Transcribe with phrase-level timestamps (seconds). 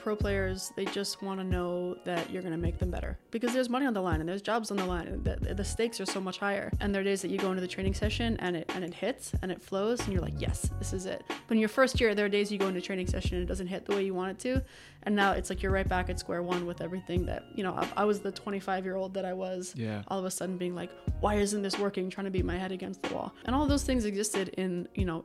[0.00, 3.52] pro players they just want to know that you're going to make them better because
[3.52, 6.00] there's money on the line and there's jobs on the line and the, the stakes
[6.00, 6.70] are so much higher.
[6.80, 8.94] And there are days that you go into the training session and it and it
[8.94, 11.22] hits and it flows and you're like, yes, this is it.
[11.28, 13.46] But in your first year, there are days you go into training session and it
[13.46, 14.62] doesn't hit the way you want it to,
[15.04, 17.74] and now it's like you're right back at square one with everything that you know.
[17.74, 19.74] I, I was the 25 year old that I was.
[19.76, 20.02] Yeah.
[20.08, 20.90] All of a sudden being like,
[21.20, 22.10] why isn't this working?
[22.10, 25.04] Trying to beat my head against the wall, and all those things existed in you
[25.04, 25.24] know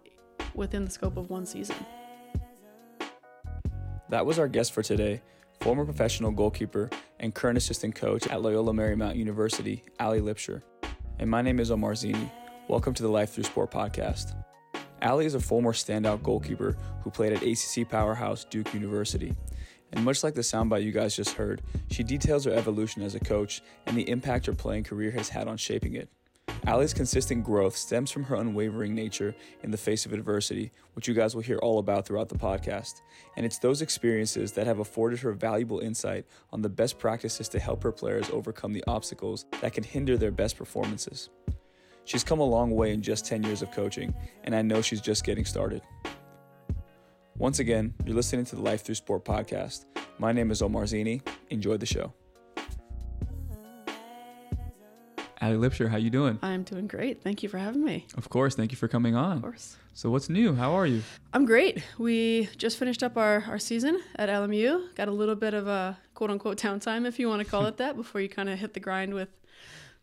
[0.53, 1.75] within the scope of one season.
[4.15, 5.21] That was our guest for today,
[5.59, 6.89] former professional goalkeeper
[7.19, 10.63] and current assistant coach at Loyola Marymount University, Alli Lipsher.
[11.19, 12.31] And my name is Omar Zini.
[12.69, 14.41] Welcome to the Life Through Sport podcast.
[15.01, 19.33] Ali is a former standout goalkeeper who played at ACC powerhouse Duke University.
[19.91, 21.61] And much like the soundbite you guys just heard,
[21.91, 25.49] she details her evolution as a coach and the impact her playing career has had
[25.49, 26.07] on shaping it.
[26.67, 31.13] Alli's consistent growth stems from her unwavering nature in the face of adversity, which you
[31.13, 33.01] guys will hear all about throughout the podcast.
[33.37, 37.59] And it's those experiences that have afforded her valuable insight on the best practices to
[37.59, 41.29] help her players overcome the obstacles that can hinder their best performances.
[42.05, 45.01] She's come a long way in just 10 years of coaching, and I know she's
[45.01, 45.81] just getting started.
[47.37, 49.85] Once again, you're listening to the Life Through Sport podcast.
[50.17, 51.21] My name is Omar Zini.
[51.49, 52.13] Enjoy the show.
[55.45, 56.39] Alli Lipsher, how you doing?
[56.41, 57.21] I'm doing great.
[57.21, 58.07] Thank you for having me.
[58.17, 58.55] Of course.
[58.55, 59.37] Thank you for coming on.
[59.37, 59.77] Of course.
[59.93, 60.55] So what's new?
[60.55, 61.03] How are you?
[61.33, 61.83] I'm great.
[61.99, 64.95] We just finished up our, our season at LMU.
[64.95, 67.77] Got a little bit of a quote unquote downtime, if you want to call it
[67.77, 69.29] that, before you kind of hit the grind with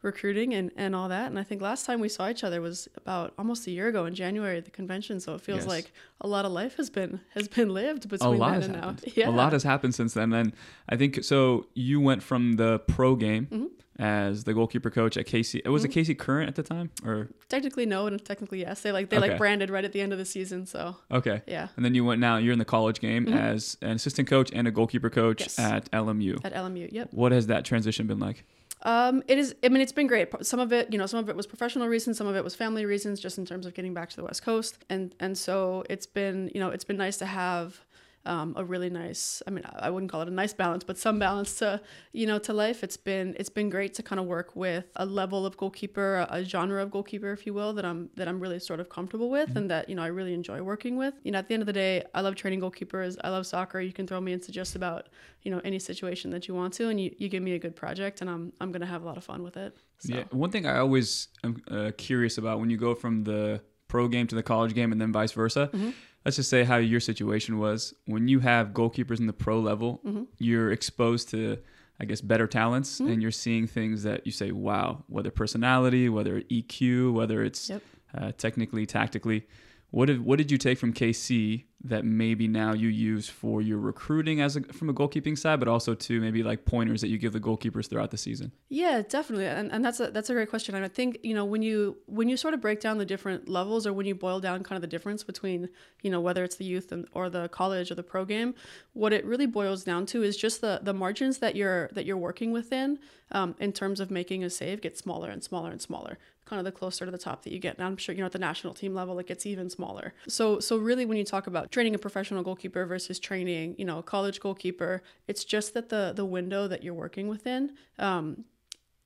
[0.02, 1.26] recruiting and, and all that.
[1.28, 4.04] And I think last time we saw each other was about almost a year ago
[4.06, 5.20] in January at the convention.
[5.20, 5.68] So it feels Yes.
[5.68, 8.72] like a lot of life has been has been lived between a lot then and
[8.74, 8.80] now.
[8.88, 9.12] happened.
[9.16, 9.28] Yeah.
[9.28, 10.32] A lot has happened since then.
[10.32, 10.52] And
[10.88, 11.66] I think so.
[11.74, 13.66] You went from the pro game Mm-hmm.
[13.98, 15.60] as the goalkeeper coach at KC.
[15.64, 18.80] It was it KC Current at the time, or technically no and technically yes.
[18.80, 19.28] They like they Okay.
[19.28, 20.66] like branded right at the end of the season.
[20.66, 21.42] So okay.
[21.46, 21.68] yeah.
[21.76, 22.38] And then you went now.
[22.38, 25.58] You're in the college game as an assistant coach and a goalkeeper coach Yes.
[25.58, 26.40] at LMU.
[26.44, 26.88] At LMU.
[26.90, 27.08] Yep.
[27.12, 28.44] What has that transition been like?
[28.84, 29.54] Um, it is.
[29.62, 30.28] I mean, it's been great.
[30.44, 32.54] Some of it, you know, some of it was professional reasons, some of it was
[32.54, 35.84] family reasons, just in terms of getting back to the West Coast, and and so
[35.88, 37.80] it's been, you know, it's been nice to have
[38.24, 39.42] um, a really nice.
[39.46, 41.80] I mean, I wouldn't call it a nice balance, but some balance to,
[42.12, 42.84] you know, to life.
[42.84, 46.36] It's been it's been great to kind of work with a level of goalkeeper, a,
[46.36, 49.30] a genre of goalkeeper, if you will, that I'm that I'm really sort of comfortable
[49.30, 51.14] with, and that you know I really enjoy working with.
[51.24, 53.16] You know, at the end of the day, I love training goalkeepers.
[53.24, 53.80] I love soccer.
[53.80, 55.08] You can throw me into just about
[55.42, 57.74] you know any situation that you want to, and you, you give me a good
[57.74, 59.76] project, and I'm I'm gonna have a lot of fun with it.
[59.98, 60.14] So.
[60.14, 60.24] Yeah.
[60.30, 63.62] One thing I always am uh, curious about when you go from the
[63.92, 65.68] pro game to the college game and then vice versa.
[65.72, 65.90] Mm-hmm.
[66.24, 70.00] Let's just say how your situation was when you have goalkeepers in the pro level.
[70.06, 70.24] Mm-hmm.
[70.38, 71.58] You're exposed to,
[72.00, 73.12] I guess, better talents, Mm-hmm.
[73.12, 77.82] and you're seeing things that you say, "Wow!" Whether personality, whether EQ, whether it's Yep.
[78.16, 79.46] uh, technically, tactically.
[79.90, 83.78] What did what did you take from KC that maybe now you use for your
[83.78, 87.18] recruiting as a, from a goalkeeping side, but also to maybe like pointers that you
[87.18, 88.52] give the goalkeepers throughout the season?
[88.68, 90.74] Yeah, definitely, and, and that's a that's a great question.
[90.74, 93.48] And I think you know when you when you sort of break down the different
[93.48, 95.68] levels, or when you boil down kind of the difference between
[96.02, 98.54] you know whether it's the youth and, or the college or the pro game,
[98.92, 102.16] what it really boils down to is just the the margins that you're that you're
[102.16, 102.98] working within
[103.32, 106.18] um, in terms of making a save get smaller and smaller and smaller.
[106.44, 107.76] Kind of the closer to the top that you get.
[107.76, 110.12] And I'm sure you know at the national team level it gets even smaller.
[110.28, 113.98] So so really when you talk about training a professional goalkeeper versus training you know
[113.98, 117.72] a college goalkeeper, it's just that the the window that you're working within.
[117.98, 118.44] Um,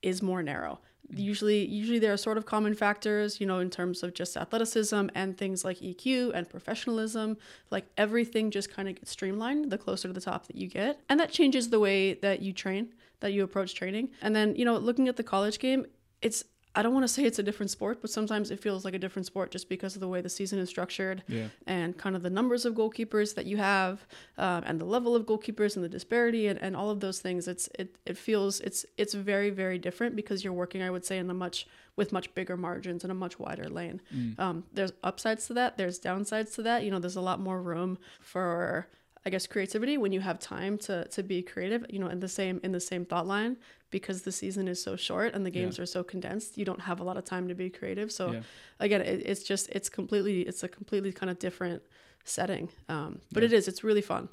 [0.02, 0.78] is more narrow.
[1.08, 5.08] Usually, usually there are sort of common factors, you know, in terms of just athleticism
[5.14, 7.36] and things like EQ and professionalism.
[7.70, 11.00] Like everything just kind of gets streamlined the closer to the top that you get,
[11.08, 14.10] and that changes the way that you train, that you approach training.
[14.20, 15.86] And then, you know, looking at the college game,
[16.22, 16.44] it's
[16.76, 18.98] I don't want to say it's a different sport, but sometimes it feels like a
[18.98, 21.48] different sport just because of the way the season is structured Yeah.
[21.66, 24.06] and kind of the numbers of goalkeepers that you have
[24.38, 27.48] um, and the level of goalkeepers and the disparity and, and all of those things.
[27.48, 31.16] It's it, it feels it's it's very very different because you're working i would say
[31.18, 31.66] in a much
[31.96, 34.02] with much bigger margins and a much wider lane.
[34.38, 36.84] Um, there's upsides to that there's downsides to that.
[36.84, 38.86] You know there's a lot more room for
[39.26, 42.28] I guess creativity when you have time to to be creative, you know, in the
[42.28, 43.56] same in the same thought line
[43.90, 45.82] because the season is so short and the games Yeah.
[45.82, 48.12] are so condensed, you don't have a lot of time to be creative.
[48.12, 48.42] So Yeah.
[48.78, 51.82] again, it, it's just it's completely it's a completely kind of different
[52.24, 52.68] setting.
[52.88, 54.28] Um, but it is it's really fun.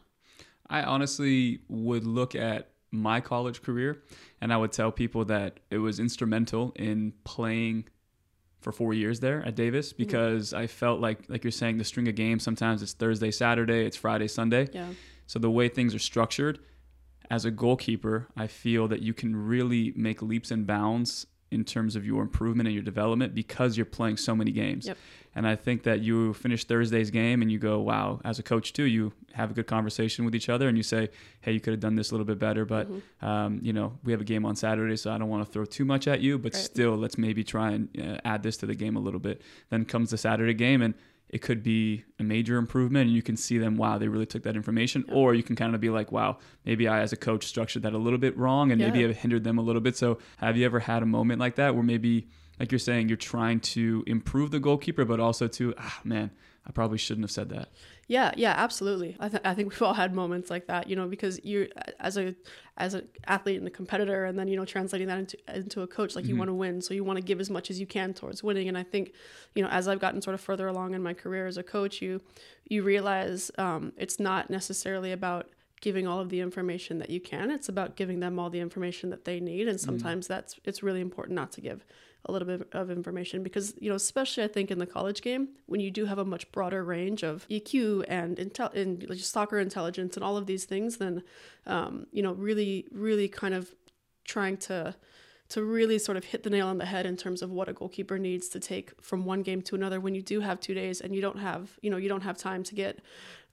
[0.70, 4.04] I honestly would look at my college career
[4.42, 7.86] and I would tell people that it was instrumental in playing
[8.64, 10.04] for four years there at Davis mm-hmm.
[10.04, 13.86] because I felt like, like you're saying, the string of games, sometimes it's Thursday, Saturday,
[13.86, 14.70] it's Friday, Sunday.
[14.74, 14.88] Yeah.
[15.28, 16.60] So the way things are structured,
[17.30, 21.96] as a goalkeeper, I feel that you can really make leaps and bounds in terms
[21.96, 24.88] of your improvement and your development because you're playing so many games.
[24.88, 24.98] Yep.
[25.36, 28.72] And I think that you finish Thursday's game and you go, wow, as a coach
[28.72, 31.10] too, you have a good conversation with each other and you say,
[31.42, 33.26] hey, you could have done this a little bit better, but Mm-hmm.
[33.26, 35.66] um, you know, we have a game on Saturday, so I don't want to throw
[35.66, 36.64] too much at you, but Right.
[36.64, 39.42] still, let's maybe try and uh, add this to the game a little bit.
[39.72, 40.94] Then comes the Saturday game and
[41.34, 44.44] it could be a major improvement and you can see them wow they really took
[44.44, 45.04] that information.
[45.08, 45.16] Yeah.
[45.16, 47.94] or you can kind of be like wow maybe i as a coach structured that
[47.94, 49.98] a little bit wrong and maybe it hindered them a little bit.
[49.98, 52.28] So have you ever had a moment like that where maybe
[52.60, 56.30] like you're saying you're trying to improve the goalkeeper but also to ah man
[56.66, 57.70] i probably shouldn't have said that
[58.08, 59.16] Yeah, yeah, absolutely.
[59.20, 61.70] I, th- I think we've all had moments like that, you know, because you,
[62.00, 62.36] as a
[62.78, 65.88] as an athlete and a competitor, and then you know translating that into into a
[65.88, 67.88] coach, like you want to win, so you want to give as much as you
[67.88, 68.68] can towards winning.
[68.68, 69.14] And I think,
[69.56, 72.02] you know, as I've gotten sort of further along in my career as a coach,
[72.02, 72.20] you
[72.68, 75.50] you realize um, it's not necessarily about
[75.80, 77.52] giving all of the information that you can.
[77.52, 81.02] It's about giving them all the information that they need, and sometimes that's it's really
[81.02, 81.86] important not to give
[82.26, 85.50] a little bit of information because you know especially i think in the college game
[85.66, 90.16] when you do have a much broader range of eq and intel and soccer intelligence
[90.16, 91.24] and all of these things then
[91.66, 93.74] um, you know really really kind of
[94.26, 94.96] trying to
[95.54, 97.74] to really sort of hit the nail on the head in terms of what a
[97.74, 101.00] goalkeeper needs to take from one game to another when you do have two days
[101.00, 103.00] and you don't have you know you don't have time to get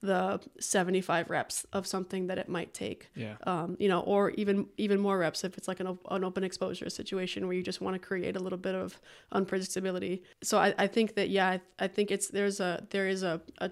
[0.01, 4.67] the 75 reps of something that it might take yeah um, you know, or even
[4.77, 7.95] even more reps if it's like an, an open exposure situation where you just want
[7.95, 8.99] to create a little bit of
[9.33, 10.21] unpredictability.
[10.43, 13.41] So I, I think that yeah, I, I think it's there's a there is a
[13.59, 13.71] a,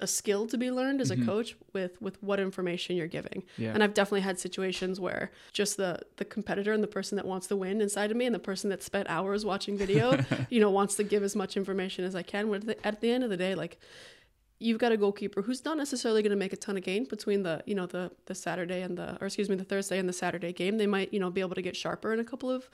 [0.00, 1.26] a, skill to be learned as a mm-hmm.
[1.26, 3.42] coach with with what information you're giving.
[3.56, 3.72] Yeah.
[3.72, 7.46] And I've definitely had situations where just the the competitor and the person that wants
[7.48, 10.18] to win inside of me and the person that spent hours watching video,
[10.50, 12.50] you know, wants to give as much information as I can.
[12.50, 13.78] The, at the end of the day, like
[14.58, 17.42] you've got a goalkeeper who's not necessarily going to make a ton of gain between
[17.42, 20.12] the you know the the Saturday and the or excuse me the Thursday and the
[20.12, 20.78] Saturday game.
[20.78, 22.68] They might you know be able to get sharper in a couple of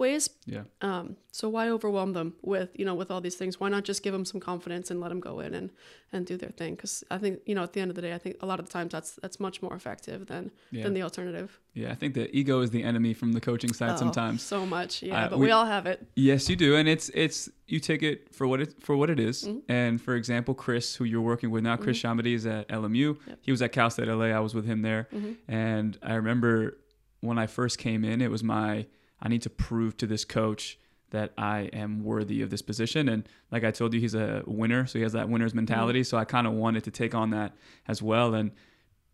[0.00, 0.30] ways.
[0.46, 3.60] yeah Um, so why overwhelm them with you know with all these things?
[3.60, 5.70] Why not just give them some confidence and let them go in and
[6.12, 6.74] and do their thing?
[6.74, 8.58] Because I think you know at the end of the day, I think a lot
[8.60, 10.82] of the times that's that's much more effective than Yeah.
[10.84, 11.48] than the alternative.
[11.80, 14.60] yeah i think the ego is the enemy from the coaching side Oh, sometimes so
[14.76, 15.18] much, yeah.
[15.18, 15.98] Uh, but we- we, all have it.
[16.28, 17.38] Yes, you do, and it's it's
[17.72, 19.36] you take it for what it for what it is.
[19.44, 19.70] Mm-hmm.
[19.82, 23.08] And for example, Chris, who you're working with now, Chris Chamides is at LMU.
[23.46, 24.28] He was at Cal State LA.
[24.38, 25.32] I was with him there, Mm-hmm.
[25.70, 26.52] and I remember
[27.28, 28.72] when I first came in, it was my
[29.22, 30.78] I need to prove to this coach
[31.10, 33.08] that I am worthy of this position.
[33.08, 36.04] And like I told you, he's a winner, so he has that winner's mentality.
[36.04, 37.52] So I kind of wanted to take on that
[37.88, 38.34] as well.
[38.34, 38.52] And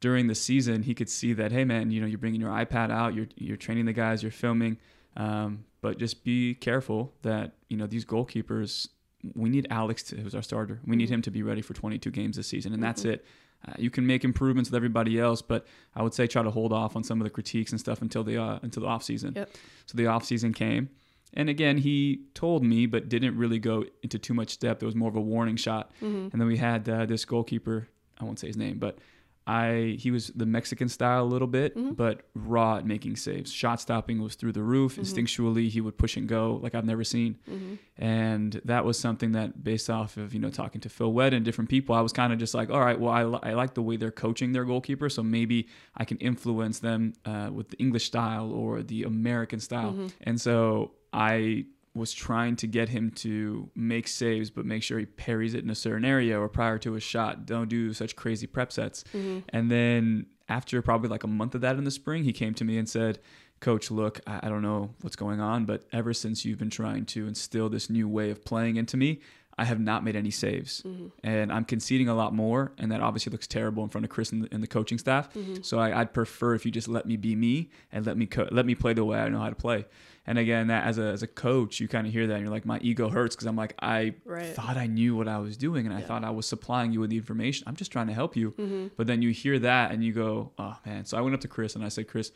[0.01, 2.91] during the season, he could see that, hey man, you know, you're bringing your iPad
[2.91, 4.79] out, you're you're training the guys, you're filming,
[5.17, 8.89] um, but just be careful that you know these goalkeepers.
[9.35, 10.81] We need Alex, to, who's our starter.
[10.87, 13.25] We need him to be ready for 22 games this season, and that's it.
[13.69, 16.73] Uh, you can make improvements with everybody else, but I would say try to hold
[16.73, 19.33] off on some of the critiques and stuff until the uh, until the off season.
[19.37, 19.51] Yep.
[19.87, 20.91] So the off season came,
[21.35, 24.83] and again he told me, but didn't really go into too much depth.
[24.83, 25.91] It was more of a warning shot.
[26.01, 27.89] And then we had uh, this goalkeeper.
[28.21, 28.99] I won't say his name, but
[29.47, 31.93] I he was the Mexican style a little bit, mm-hmm.
[31.93, 33.53] but raw at making saves.
[33.53, 34.97] Shot stopping was through the roof.
[34.97, 35.03] Mm-hmm.
[35.03, 37.39] Instinctually, he would push and go like I've never seen.
[37.49, 37.75] Mm-hmm.
[37.97, 41.45] And that was something that, based off of you know talking to Phil Wheddon and
[41.45, 43.75] different people, I was kind of just like, all right, well, I, li- I like
[43.75, 47.77] the way they're coaching their goalkeeper, so maybe I can influence them uh, with the
[47.79, 50.11] English style or the American style.
[50.23, 51.67] And so I
[51.97, 55.71] was trying to get him to make saves, but make sure he parries it in
[55.71, 57.47] a certain area or prior to a shot.
[57.47, 59.03] Don't do such crazy prep sets.
[59.15, 59.41] Mm-hmm.
[59.49, 62.65] And then after probably like a month of that in the spring, he came to
[62.65, 63.19] me and said,
[63.61, 67.07] Coach, look, I, I don't know what's going on, but ever since you've been trying
[67.07, 69.21] to instill this new way of playing into me,
[69.59, 71.07] I have not made any saves, mm-hmm.
[71.25, 74.31] and I'm conceding a lot more, and that obviously looks terrible in front of Chris
[74.31, 75.33] and the, and the coaching staff.
[75.33, 75.63] Mm-hmm.
[75.63, 78.49] So I, I'd prefer if you just let me be me and let me co-
[78.51, 79.87] let me play the way I know how to play.
[80.27, 82.51] And again, that as a as a coach, you kind of hear that, and you're
[82.51, 84.47] like, my ego hurts because I'm like, I Right.
[84.55, 87.09] thought I knew what I was doing, and I thought I was supplying you with
[87.11, 87.65] the information.
[87.67, 88.51] I'm just trying to help you.
[88.53, 88.89] Mm-hmm.
[88.97, 91.07] But then you hear that, and you go, oh man.
[91.07, 92.31] So I went up to Chris and I said, Chris,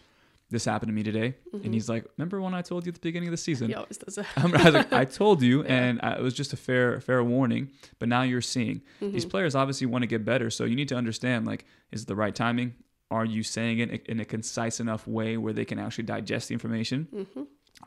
[0.50, 1.72] this happened to me today, and mm-hmm.
[1.72, 3.68] he's like, remember when I told you at the beginning of the season?
[3.68, 4.26] He always does that.
[4.36, 7.70] I'm- was like, I told you, and I, it was just a fair fair warning.
[7.98, 9.30] But now you're seeing these mm-hmm.
[9.30, 12.16] players obviously want to get better, so you need to understand like, is it the
[12.16, 12.74] right timing?
[13.10, 16.54] Are you saying it in a concise enough way where they can actually digest the
[16.54, 17.08] information?
[17.12, 17.42] Mm-hmm.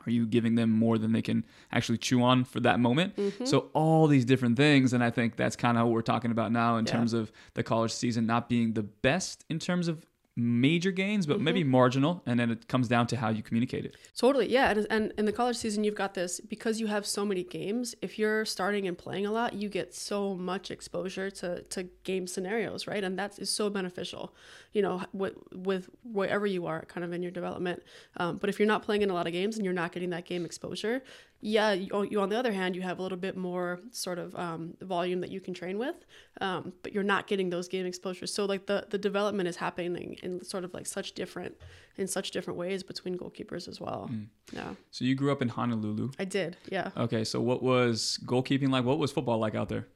[0.06, 3.14] Are you giving them more than they can actually chew on for that moment?
[3.44, 6.52] So all these different things, and I think that's kind of what we're talking about
[6.52, 6.92] now in Yeah.
[6.92, 10.04] terms of the college season not being the best in terms of
[10.36, 13.96] major gains, but maybe marginal, and then it comes down to how you communicate it.
[14.16, 14.70] Totally, yeah.
[14.70, 17.94] And, and in the college season, you've got this because you have so many games.
[18.02, 22.26] If you're starting and playing a lot, you get so much exposure to, to game
[22.26, 23.04] scenarios, right?
[23.04, 24.34] And that is so beneficial,
[24.72, 27.84] you know, with, with wherever you are kind of in your development.
[28.16, 30.10] Um, but if you're not playing in a lot of games and you're not getting
[30.10, 31.02] that game exposure,
[31.40, 34.34] yeah, you, you on the other hand, you have a little bit more sort of
[34.34, 36.06] um, volume that you can train with,
[36.40, 38.32] um, but you're not getting those game exposures.
[38.32, 41.54] So like the the development is happening in sort of like such different
[41.96, 44.08] in such different ways between goalkeepers as well.
[44.10, 44.26] Mm.
[44.52, 44.74] Yeah.
[44.90, 46.10] So you grew up in Honolulu.
[46.18, 46.56] I did.
[46.70, 46.90] Yeah.
[46.96, 47.24] Okay.
[47.24, 48.84] So what was goalkeeping like?
[48.84, 49.86] What was football like out there?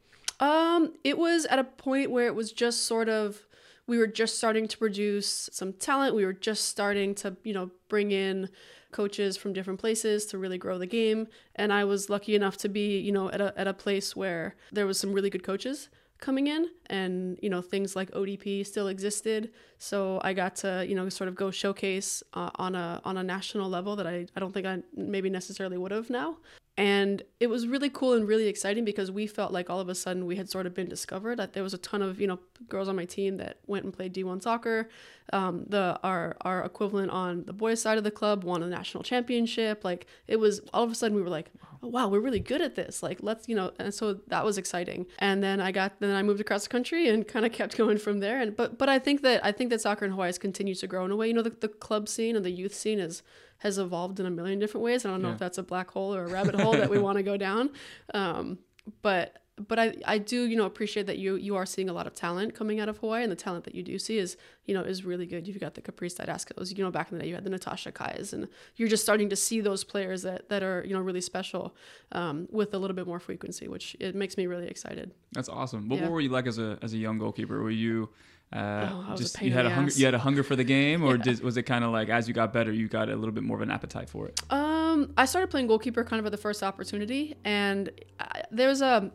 [0.40, 3.42] Um, it was at a point where it was just sort of
[3.88, 6.14] we were just starting to produce some talent.
[6.14, 8.50] We were just starting to, you know, bring in
[8.92, 11.26] coaches from different places to really grow the game.
[11.54, 14.56] And I was lucky enough to be, you know, at a, at a place where
[14.72, 15.88] there was some really good coaches
[16.20, 20.94] coming in and you know things like ODP still existed so I got to you
[20.94, 24.40] know sort of go showcase uh, on a on a national level that I, I
[24.40, 26.38] don't think I maybe necessarily would have now
[26.78, 29.96] and it was really cool and really exciting because we felt like all of a
[29.96, 31.36] sudden we had sort of been discovered.
[31.40, 33.92] That there was a ton of you know girls on my team that went and
[33.92, 34.88] played D1 soccer.
[35.32, 39.02] Um, the our our equivalent on the boys side of the club won a national
[39.02, 39.82] championship.
[39.82, 41.50] Like it was all of a sudden we were like,
[41.82, 43.02] oh, wow, we're really good at this.
[43.02, 45.06] Like let's you know, and so that was exciting.
[45.18, 47.98] And then I got then I moved across the country and kind of kept going
[47.98, 48.40] from there.
[48.40, 50.86] And but but I think that I think that soccer in Hawaii has continued to
[50.86, 51.28] grow in a way.
[51.28, 53.22] You know, the, the club scene and the youth scene is
[53.58, 55.04] has evolved in a million different ways.
[55.04, 55.34] I don't know yeah.
[55.34, 57.70] if that's a black hole or a rabbit hole that we want to go down.
[58.14, 58.58] Um,
[59.02, 62.06] but but I, I do you know appreciate that you you are seeing a lot
[62.06, 64.74] of talent coming out of Hawaii and the talent that you do see is you
[64.74, 65.48] know is really good.
[65.48, 67.92] You've got the Caprice Dydascos, you know back in the day you had the Natasha
[67.92, 71.20] Kais and you're just starting to see those players that that are you know really
[71.20, 71.74] special
[72.12, 75.12] um, with a little bit more frequency, which it makes me really excited.
[75.32, 75.88] That's awesome.
[75.88, 76.02] What, yeah.
[76.04, 77.62] what were you like as a as a young goalkeeper?
[77.62, 78.10] Were you
[78.52, 81.16] uh, oh, just you had a hunger, you had a hunger for the game, or
[81.24, 81.34] yeah.
[81.42, 83.56] was it kind of like as you got better, you got a little bit more
[83.56, 84.40] of an appetite for it?
[84.50, 89.12] Um, I started playing goalkeeper kind of at the first opportunity, and I, there's a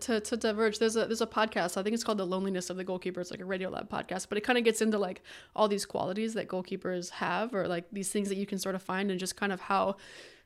[0.00, 2.76] to, to diverge there's a there's a podcast i think it's called the loneliness of
[2.76, 5.22] the goalkeeper it's like a radio lab podcast but it kind of gets into like
[5.54, 8.82] all these qualities that goalkeepers have or like these things that you can sort of
[8.82, 9.96] find and just kind of how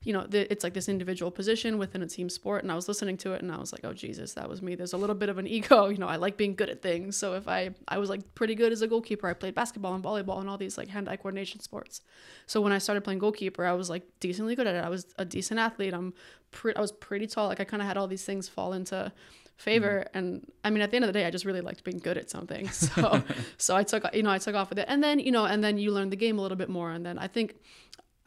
[0.02, 2.62] you know, the, it's like this individual position within a team sport.
[2.62, 4.75] And I was listening to it and I was like, oh, Jesus, that was me.
[4.75, 5.88] There's a little bit of an ego.
[5.88, 7.19] You know, I like being good at things.
[7.19, 10.02] So if I, I was like pretty good as a goalkeeper, I played basketball and
[10.02, 12.00] volleyball and all these like hand eye coordination sports.
[12.47, 14.83] So when I started playing goalkeeper, I was like decently good at it.
[14.83, 15.92] I was a decent athlete.
[15.92, 16.14] I'm
[16.50, 17.49] pretty, I was pretty tall.
[17.49, 19.12] Like I kind of had all these things fall into
[19.61, 20.19] favor mm-hmm.
[20.19, 22.16] and i mean at the end of the day i just really liked being good
[22.16, 23.23] at something so
[23.59, 25.62] so i took you know i took off with it and then you know and
[25.62, 27.57] then you learn the game a little bit more and then i think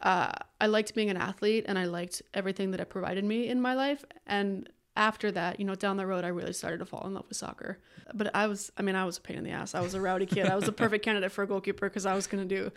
[0.04, 3.60] uh, I liked being an athlete and I liked everything that it provided me in
[3.60, 4.04] my life.
[4.26, 7.24] And after that, you know, down the road, I really started to fall in love
[7.28, 7.78] with soccer.
[8.12, 9.74] But I was, I mean, I was a pain in the ass.
[9.74, 10.46] I was a rowdy kid.
[10.46, 12.70] I was a perfect candidate for a goalkeeper because I was going to do,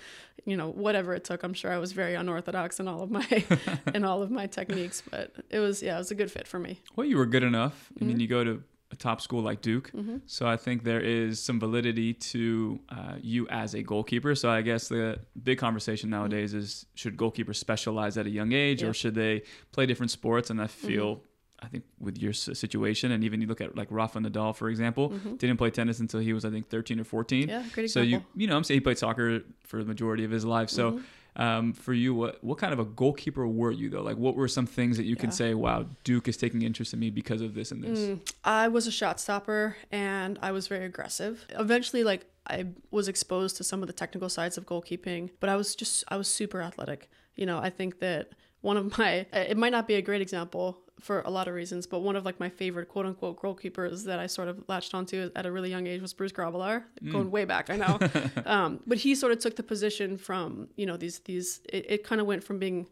[0.46, 1.43] you know, whatever it took.
[1.43, 3.46] I'm sure I was very unorthodox in all of my,
[3.93, 5.03] in all of my techniques.
[5.12, 6.81] But it was, yeah, it was a good fit for me.
[6.96, 7.89] Well, you were good enough.
[7.91, 8.07] I mm-hmm.
[8.07, 8.63] mean, you go to
[9.00, 9.92] top school like Duke.
[9.92, 10.18] Mm-hmm.
[10.25, 14.36] So I think there is some validity to uh, you as a goalkeeper.
[14.36, 16.20] So I guess the big conversation mm-hmm.
[16.20, 16.60] nowadays mm-hmm.
[16.60, 20.50] is should goalkeepers specialize at a young age or should they play different sports?
[20.50, 20.88] And I mm-hmm.
[20.88, 21.16] feel.
[21.16, 21.24] Mm-hmm.
[21.60, 25.10] I think with your situation, and even you look at like Rafa Nadal, for example,
[25.10, 25.38] mm-hmm.
[25.38, 27.50] didn't play tennis until he was, I think, 13 or 14.
[27.50, 27.89] Yeah, great example.
[27.89, 30.70] So you, you know, I'm saying he played soccer for the majority of his life.
[30.70, 31.01] So
[31.38, 34.01] um, for you, what what kind of a goalkeeper were you though?
[34.01, 35.22] Like, what were some things that you yeah.
[35.22, 38.00] can say, "Wow, Duke is taking interest in me because of this and this"?
[38.00, 41.46] Mm, I was a shot stopper, and I was very aggressive.
[41.51, 45.56] Eventually, like I was exposed to some of the technical sides of goalkeeping, but I
[45.56, 47.10] was just I was super athletic.
[47.36, 48.29] You know, I think that
[48.62, 51.86] one of my it might not be a great example for a lot of reasons,
[51.86, 55.30] but one of like my favorite quote unquote goalkeepers that I sort of latched onto
[55.36, 57.12] at a really young age was Bruce Grobbelaar, mm.
[57.12, 58.00] going way back, I know.
[58.46, 62.04] um, but he sort of took the position from, you know, these, these, it, it
[62.04, 62.88] kind of went from being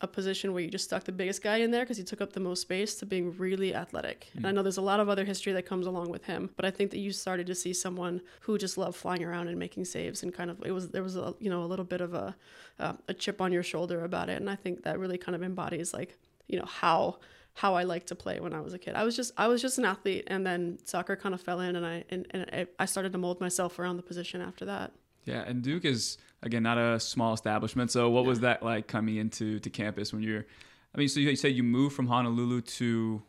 [0.00, 2.32] a position where you just stuck the biggest guy in there because he took up
[2.32, 4.28] the most space to being really athletic.
[4.32, 4.36] Mm.
[4.36, 6.64] And I know there's a lot of other history that comes along with him, but
[6.64, 9.84] I think that you started to see someone who just loved flying around and making
[9.86, 12.14] saves and kind of it was there was a you know a little bit of
[12.14, 12.36] a
[12.78, 15.42] uh, a chip on your shoulder about it, and I think that really kind of
[15.42, 16.16] embodies like
[16.48, 17.18] you know how
[17.54, 18.94] how I liked to play when I was a kid.
[18.94, 21.76] I was just I was just an athlete, and then soccer kind of fell in,
[21.76, 24.92] and I and, and I started to mold myself around the position after that.
[25.24, 27.90] Yeah, and Duke is again not a small establishment.
[27.90, 28.28] So what yeah.
[28.28, 30.46] was that like coming into to campus when you're?
[30.94, 33.22] I mean, so you said you moved from Honolulu to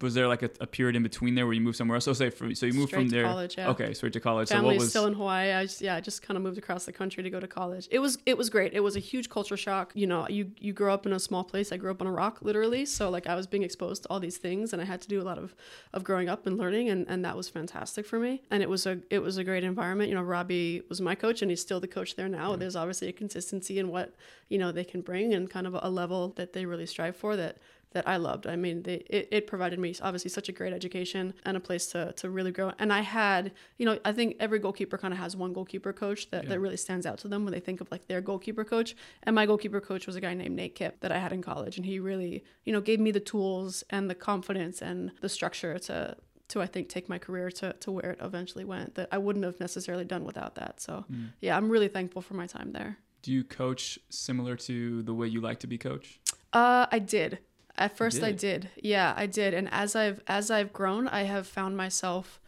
[0.00, 2.04] was there like a, a, period in between there where you moved somewhere else?
[2.04, 3.24] So say from, so you moved straight from there.
[3.24, 3.68] college, yeah.
[3.70, 4.48] Okay, straight to college.
[4.48, 5.52] Family's so what was still in Hawaii.
[5.52, 7.88] I just, yeah, I just kind of moved across the country to go to college.
[7.90, 8.72] It was it was great.
[8.72, 9.92] It was a huge culture shock.
[9.94, 11.72] You know, you you grow up in a small place.
[11.72, 12.86] I grew up on a rock, literally.
[12.86, 15.20] So like I was being exposed to all these things, and I had to do
[15.20, 15.54] a lot of
[15.92, 18.42] of growing up and learning, and and that was fantastic for me.
[18.50, 20.08] And it was a it was a great environment.
[20.08, 22.56] You know, Robbie was my coach, and he's still the coach there now.
[22.56, 24.14] There's obviously a consistency in what
[24.48, 27.36] you know they can bring, and kind of a level that they really strive for
[27.36, 27.58] that
[27.92, 28.46] that I loved.
[28.46, 31.86] I mean, they, it, it provided me obviously such a great education and a place
[31.88, 32.72] to, to really grow.
[32.78, 36.30] And I had, you know, I think every goalkeeper kind of has one goalkeeper coach
[36.30, 36.50] that, yeah.
[36.50, 38.94] that really stands out to them when they think of like their goalkeeper coach.
[39.24, 41.76] And my goalkeeper coach was a guy named Nate Kipp that I had in college.
[41.76, 45.78] And he really, you know, gave me the tools and the confidence and the structure
[45.80, 46.16] to,
[46.48, 49.44] to I think take my career to, to where it eventually went that I wouldn't
[49.44, 50.80] have necessarily done without that.
[50.80, 51.30] So mm.
[51.40, 52.98] yeah, I'm really thankful for my time there.
[53.22, 56.32] Do you coach similar to the way you like to be coached?
[56.52, 57.38] Uh, I did.
[57.80, 58.68] At first I did.
[58.82, 59.54] Yeah, I did.
[59.54, 62.38] And as I've as I've grown, I have found myself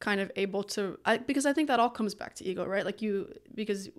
[0.00, 2.84] kind of able to I, because I think that all comes back to ego, right?
[2.84, 3.90] Like you because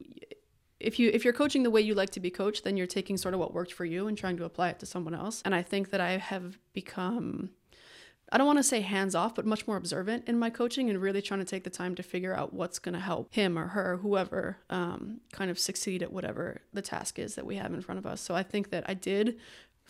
[0.80, 3.16] if you if you're coaching the way you like to be coached, then you're taking
[3.16, 5.44] sort of what worked for you and trying to apply it to someone else.
[5.46, 7.52] And I think that I have become
[8.34, 11.02] I don't want to say hands off, but much more observant in my coaching and
[11.02, 13.68] really trying to take the time to figure out what's going to help him or
[13.68, 17.82] her, whoever, um, kind of succeed at whatever the task is that we have in
[17.82, 18.22] front of us.
[18.22, 19.38] So I think that I did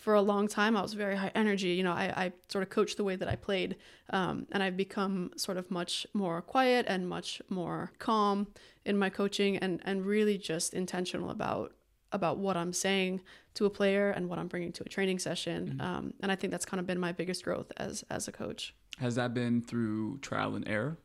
[0.02, 2.70] for a long time i was very high energy you know i, I sort of
[2.70, 3.76] coached the way that i played
[4.10, 8.48] um, and i've become sort of much more quiet and much more calm
[8.84, 11.74] in my coaching and and really just intentional about
[12.12, 13.22] about what i'm saying
[13.54, 15.82] to a player and what i'm bringing to a training session mm-hmm.
[15.82, 18.74] um, and i think that's kind of been my biggest growth as as a coach
[18.98, 20.98] has that been through trial and error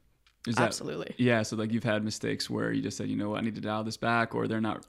[0.47, 1.13] is Absolutely.
[1.17, 1.43] Yeah.
[1.43, 3.61] So like you've had mistakes where you just said, you know what, I need to
[3.61, 4.87] dial this back, or they're not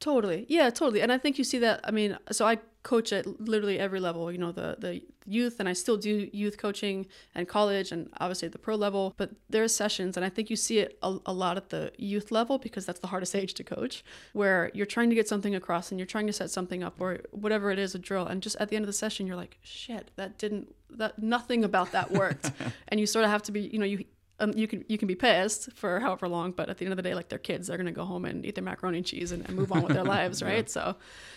[0.00, 0.46] Totally.
[0.48, 1.02] Yeah, totally.
[1.02, 1.80] And I think you see that.
[1.82, 5.68] I mean, so I coach at literally every level, you know, the, the youth, and
[5.68, 9.12] I still do youth coaching and college and obviously at the pro level.
[9.18, 11.92] But there are sessions, and I think you see it a, a lot at the
[11.98, 14.02] youth level because that's the hardest age to coach,
[14.32, 17.18] where you're trying to get something across and you're trying to set something up or
[17.30, 18.26] whatever it is, a drill.
[18.26, 21.64] And just at the end of the session, you're like, shit, that didn't, that nothing
[21.64, 22.50] about that worked.
[22.88, 24.06] and you sort of have to be, you know, you,
[24.40, 26.96] um, you can you can be pissed for however long, but at the end of
[26.96, 29.32] the day, like they're kids, they're gonna go home and eat their macaroni and cheese
[29.32, 30.64] and, and move on with their lives, right?
[30.64, 30.72] Yeah.
[30.72, 30.96] So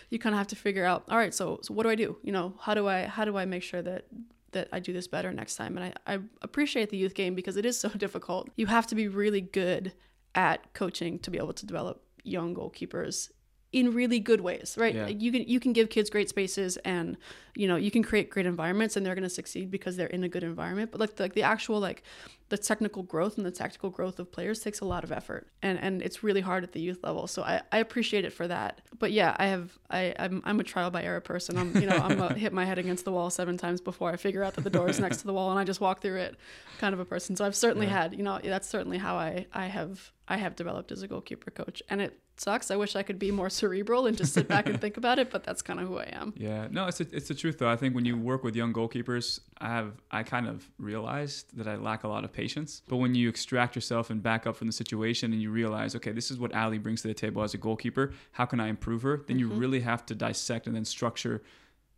[0.09, 2.17] you kind of have to figure out, all right, so so what do I do?
[2.23, 4.05] You know, how do I how do I make sure that
[4.51, 5.77] that I do this better next time?
[5.77, 8.49] And I, I appreciate the youth game because it is so difficult.
[8.55, 9.93] You have to be really good
[10.35, 13.31] at coaching to be able to develop young goalkeepers
[13.73, 14.93] in really good ways, right?
[14.93, 15.07] Yeah.
[15.07, 17.17] You can you can give kids great spaces and
[17.55, 20.25] you know you can create great environments and they're going to succeed because they're in
[20.25, 20.91] a good environment.
[20.91, 22.03] But like the, like the actual like
[22.49, 25.79] the technical growth and the tactical growth of players takes a lot of effort and
[25.79, 27.27] and it's really hard at the youth level.
[27.27, 28.81] So I, I appreciate it for that.
[28.99, 31.57] But yeah, I have I I'm, I'm a trial by error person.
[31.57, 34.17] I'm you know I'm a hit my head against the wall seven times before I
[34.17, 36.17] figure out that the door is next to the wall and I just walk through
[36.17, 36.35] it,
[36.79, 37.37] kind of a person.
[37.37, 38.01] So I've certainly yeah.
[38.01, 41.51] had you know that's certainly how I I have I have developed as a goalkeeper
[41.51, 42.71] coach and it sucks.
[42.71, 45.29] I wish I could be more cerebral and just sit back and think about it,
[45.29, 46.33] but that's kind of who I am.
[46.41, 47.69] Yeah, no, it's a, it's the truth though.
[47.69, 51.67] I think when you work with young goalkeepers, I have I kind of realized that
[51.67, 52.81] I lack a lot of patience.
[52.87, 56.13] But when you extract yourself and back up from the situation and you realize, okay,
[56.13, 58.13] this is what Alli brings to the table as a goalkeeper.
[58.31, 59.17] How can I improve her?
[59.27, 59.51] Then mm-hmm.
[59.51, 61.43] you really have to dissect and then structure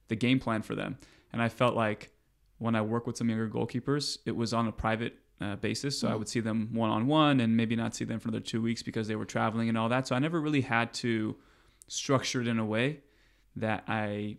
[0.08, 0.98] the game plan for them.
[1.32, 2.10] And I felt like
[2.58, 6.00] when I work with some younger goalkeepers, it was on a private uh, basis.
[6.00, 6.14] So mm-hmm.
[6.14, 8.62] I would see them one on one and maybe not see them for another two
[8.62, 10.08] weeks because they were traveling and all that.
[10.08, 11.36] So I never really had to
[11.88, 13.02] structure it in a way
[13.56, 14.38] that I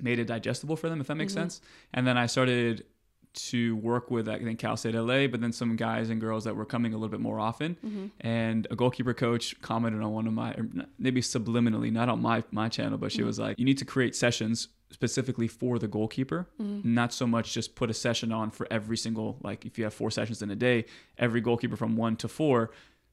[0.00, 1.42] made it digestible for them, if that makes mm-hmm.
[1.42, 1.60] sense.
[1.92, 2.84] And then I started
[3.32, 6.56] to work with I think Cal State LA, but then some guys and girls that
[6.56, 7.76] were coming a little bit more often.
[7.84, 8.06] Mm-hmm.
[8.20, 10.56] And a goalkeeper coach commented on one of my,
[10.98, 13.26] maybe subliminally, not on my my channel, but she mm-hmm.
[13.26, 16.94] was like, "You need to create sessions specifically for the goalkeeper, mm-hmm.
[16.94, 19.94] not so much just put a session on for every single like if you have
[19.94, 20.84] four sessions in a day,
[21.18, 22.70] every goalkeeper from one to four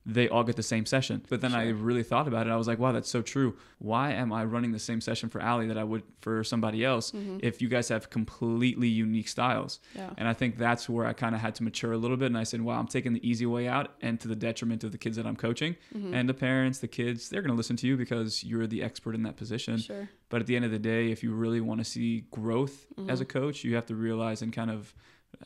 [0.08, 1.22] they all get the same session.
[1.30, 1.60] But then sure.
[1.60, 2.50] I really thought about it.
[2.50, 3.58] I was like, wow, that's so true.
[3.80, 7.12] Why am I running the same session for Alli that I would for somebody else
[7.12, 7.39] mm-hmm.
[7.43, 9.80] if you guys have completely unique styles?
[9.93, 10.12] Yeah.
[10.17, 12.28] And I think that's where I kind of had to mature a little bit.
[12.28, 14.93] And I said, wow, I'm taking the easy way out and to the detriment of
[14.93, 16.13] the kids that I'm coaching mm-hmm.
[16.13, 19.13] and the parents, the kids, they're going to listen to you because you're the expert
[19.13, 19.78] in that position.
[19.78, 20.10] Sure.
[20.30, 23.10] But at the end of the day, if you really want to see growth mm-hmm.
[23.10, 24.93] as a coach, you have to realize and kind of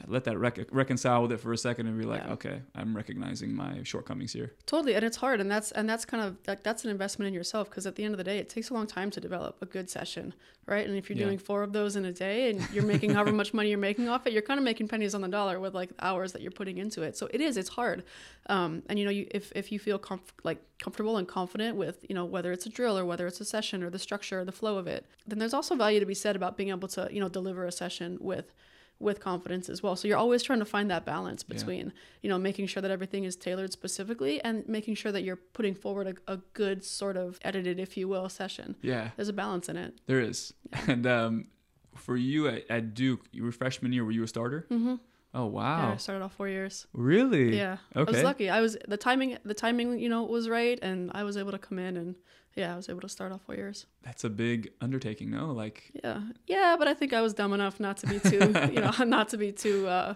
[0.07, 2.33] let that rec- reconcile with it for a second and be like yeah.
[2.33, 6.23] okay i'm recognizing my shortcomings here totally and it's hard and that's and that's kind
[6.23, 8.49] of like that's an investment in yourself because at the end of the day it
[8.49, 10.33] takes a long time to develop a good session
[10.65, 11.25] right and if you're yeah.
[11.25, 14.07] doing four of those in a day and you're making however much money you're making
[14.07, 16.51] off it you're kind of making pennies on the dollar with like hours that you're
[16.51, 18.03] putting into it so it is it's hard
[18.47, 22.05] um, and you know you if, if you feel comf- like comfortable and confident with
[22.07, 24.45] you know whether it's a drill or whether it's a session or the structure or
[24.45, 27.07] the flow of it then there's also value to be said about being able to
[27.11, 28.53] you know deliver a session with
[29.01, 29.95] with confidence as well.
[29.95, 31.55] So you're always trying to find that balance Yeah.
[31.55, 35.35] between, you know, making sure that everything is tailored specifically and making sure that you're
[35.53, 38.75] putting forward a, a good sort of edited, if you will, session.
[38.81, 39.95] Yeah, There's a balance in it.
[40.05, 40.53] there is.
[40.87, 41.47] And um,
[41.95, 44.05] for you at, at Duke, you freshman year.
[44.05, 44.65] Were you a starter?
[44.71, 44.95] Mm-hmm.
[45.33, 46.87] Oh Yeah, wow, I started off four years.
[46.93, 47.55] really?
[47.57, 48.11] Yeah, Okay.
[48.11, 48.49] I was lucky.
[48.49, 49.37] I was the timing.
[49.45, 52.15] The timing, you know, was right, and I was able to come in, and
[52.55, 53.85] yeah, I was able to start off four years.
[54.03, 55.29] That's a big undertaking.
[55.31, 58.53] No, like Yeah, yeah, but I think I was dumb enough not to be too,
[58.71, 60.15] you know, not to be too, uh,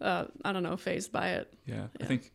[0.00, 1.52] uh, I don't know, phased by it.
[1.66, 2.32] yeah, I think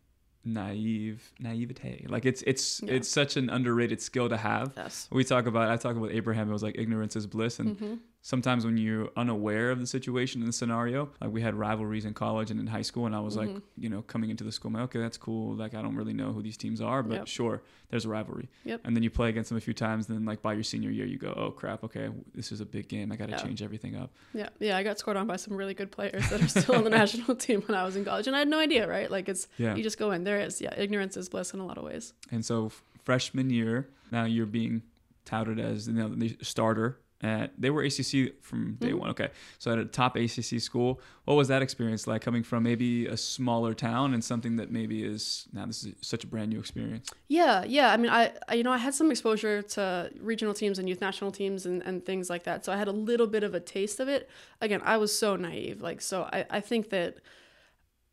[0.48, 2.06] naive naivete.
[2.08, 2.94] Like it's it's Yeah.
[2.94, 4.74] it's such an underrated skill to have.
[4.78, 5.08] Yes.
[5.12, 6.50] We talk about I talk about Abraham.
[6.50, 7.94] It was like ignorance is bliss, and hmm
[8.26, 12.14] sometimes when you're unaware of the situation and the scenario, like we had rivalries in
[12.16, 13.62] college and in high school, and I was like, Mhm.
[13.78, 15.54] you know, coming into the school, I'm like, okay, that's cool.
[15.56, 17.28] Like I don't really know who these teams are, but Yep.
[17.28, 17.62] sure,
[17.92, 18.50] there's a rivalry.
[18.64, 18.82] Yep.
[18.84, 21.06] And then you play against them a few times, then like by your senior year,
[21.06, 23.12] you go, oh crap, okay, this is a big game.
[23.12, 23.44] I got to Yeah.
[23.44, 24.10] change everything up.
[24.34, 26.84] Yeah, yeah, I got scored on by some really good players that are still on
[26.84, 29.10] the national team when I was in college, and I had no idea, right?
[29.12, 29.76] Like it's Yeah.
[29.76, 30.24] you just go in.
[30.24, 32.14] There is, yeah, ignorance is bliss in a lot of ways.
[32.32, 32.72] And so
[33.04, 34.82] freshman year, now you're being
[35.26, 36.98] touted as you know the starter.
[37.22, 39.00] At, they were ACC from day Mhm.
[39.00, 39.10] one.
[39.12, 43.08] Okay, so at a top ACC school, what was that experience like coming from maybe
[43.08, 46.60] a smaller town and something that maybe is now this is such a brand new
[46.60, 47.10] experience?
[47.30, 47.92] Yeah, yeah.
[47.94, 51.00] I mean, I, I you know I had some exposure to regional teams and youth
[51.02, 53.60] national teams and, and things like that, so I had a little bit of a
[53.62, 54.30] taste of it.
[54.60, 56.24] Again, I was so naive, like so.
[56.24, 57.16] I, I think that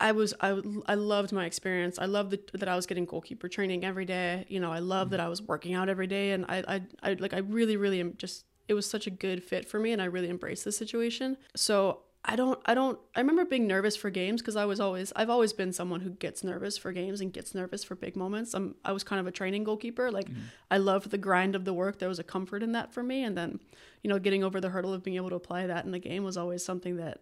[0.01, 1.99] I was I, I loved my experience.
[1.99, 4.47] I loved the, that I was getting goalkeeper training every day.
[4.49, 7.13] You know, I loved that I was working out every day, and I, I I
[7.15, 10.01] like I really really am just it was such a good fit for me, and
[10.01, 11.37] I really embraced the situation.
[11.57, 15.13] So I don't I don't I remember being nervous for games because I was always
[15.17, 18.55] I've always been someone who gets nervous for games and gets nervous for big moments.
[18.55, 20.09] I'm I was kind of a training goalkeeper.
[20.11, 20.29] Like
[20.71, 21.99] I loved the grind of the work.
[21.99, 23.25] There was a comfort in that for me.
[23.25, 23.59] And then,
[24.03, 26.23] you know, getting over the hurdle of being able to apply that in the game
[26.23, 27.19] was always something that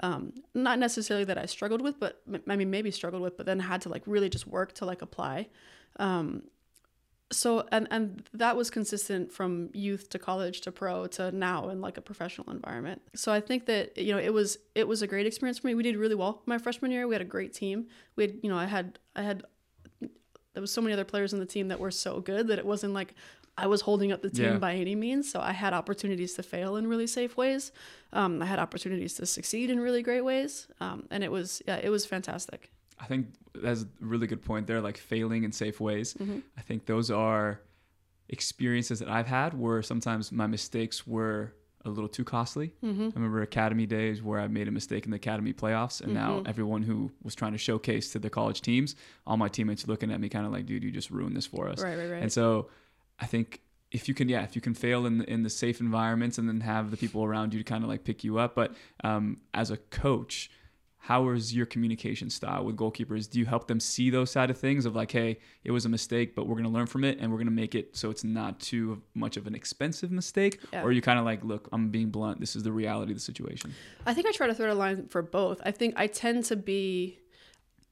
[0.00, 3.58] um not necessarily that I struggled with, but I mean maybe struggled with, but then
[3.58, 5.48] had to like really just work to like apply.
[5.96, 6.44] Um
[7.34, 11.80] so and and that was consistent from youth to college to pro to now in
[11.80, 15.06] like a professional environment so i think that you know it was it was a
[15.06, 17.52] great experience for me we did really well my freshman year we had a great
[17.52, 19.42] team we had you know i had i had
[20.54, 22.66] there was so many other players in the team that were so good that it
[22.66, 23.14] wasn't like
[23.56, 24.58] I was holding up the team Yeah.
[24.58, 25.30] by any means.
[25.30, 27.70] So I had opportunities to fail in really safe ways.
[28.12, 31.76] Um, I had opportunities to succeed in really great ways, um, and it was yeah,
[31.76, 32.72] it was fantastic.
[32.98, 36.14] I think that's a really good point there, like failing in safe ways.
[36.14, 36.42] Mhm.
[36.56, 37.60] I think those are
[38.28, 41.52] experiences that I've had where sometimes my mistakes were
[41.84, 42.72] a little too costly.
[42.82, 43.02] Mm-hmm.
[43.02, 46.40] I remember academy days where I made a mistake in the academy playoffs, and now
[46.40, 46.48] Mhm.
[46.48, 50.18] everyone who was trying to showcase to the college teams, all my teammates looking at
[50.18, 51.82] me kind of like, dude, you just ruined this for us.
[51.82, 52.22] Right, right, right.
[52.22, 52.70] And so
[53.20, 55.78] I think if you can, yeah, if you can fail in the, in the safe
[55.78, 58.54] environments and then have the people around you to kind of like pick you up.
[58.54, 60.50] But um, as a coach,
[61.04, 63.28] how is your communication style with goalkeepers?
[63.28, 65.88] Do you help them see those side of things of like, hey, it was a
[65.90, 68.08] mistake, but we're going to learn from it and we're going to make it so
[68.08, 70.60] it's not too much of an expensive mistake?
[70.72, 70.82] Yeah.
[70.82, 72.40] Or you kind of like, look, I'm being blunt.
[72.40, 73.74] This is the reality of the situation.
[74.06, 75.60] I think I try to thread a line for both.
[75.62, 77.18] I think I tend to be,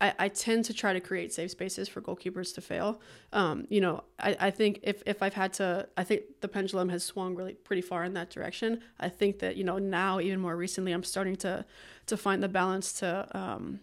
[0.02, 3.00] I, I tend to try to create safe spaces for goalkeepers to fail.
[3.32, 6.88] Um, you know, I, I think if, if I've had to, I think the pendulum
[6.88, 8.82] has swung really pretty far in that direction.
[8.98, 11.64] I think that, you know, now even more recently, I'm starting to,
[12.06, 13.80] to find the balance to, um,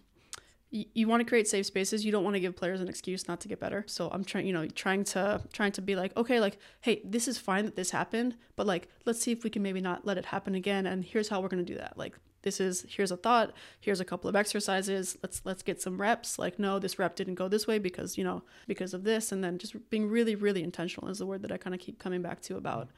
[0.72, 2.06] you, want to create safe spaces.
[2.06, 3.84] You don't want to give players an excuse not to get better.
[3.88, 7.28] So I'm trying, you know, trying to trying to be like, okay, like, hey, this
[7.28, 10.20] is fine that this happened, but like, let's see if we can maybe not let
[10.20, 10.86] it happen again.
[10.86, 11.98] And here's how we're gonna do that.
[11.98, 13.54] Like, this is here's a thought.
[13.80, 15.18] Here's a couple of exercises.
[15.22, 16.40] Let's let's get some reps.
[16.40, 19.44] Like, no, this rep didn't go this way because you know because of this, and
[19.44, 22.22] then just being really really intentional is the word that I kind of keep coming
[22.22, 22.90] back to about.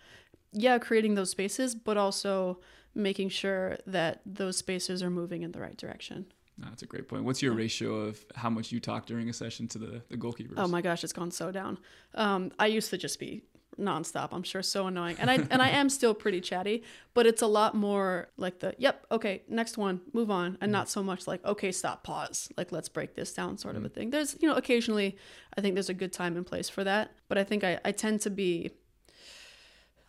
[0.54, 2.60] Yeah, creating those spaces, but also
[2.94, 6.26] making sure that those spaces are moving in the right direction.
[6.58, 7.24] No, that's a great point.
[7.24, 10.54] What's your ratio of how much you talk during a session to the, the goalkeepers?
[10.58, 11.80] Oh my gosh, it's gone so down.
[12.14, 13.44] Um, I used to just be
[13.80, 14.30] nonstop.
[14.32, 17.48] I'm sure so annoying, and I and I am still pretty chatty, but it's a
[17.48, 20.72] lot more like the yep, okay, next one, move on, and mm-hmm.
[20.72, 23.88] not so much like okay, stop, pause, like let's break this down, sort of a
[23.88, 23.96] mm-hmm.
[23.96, 24.10] thing.
[24.10, 25.18] There's you know occasionally,
[25.58, 27.92] I think there's a good time and place for that, but I think I I
[27.92, 28.72] tend to be.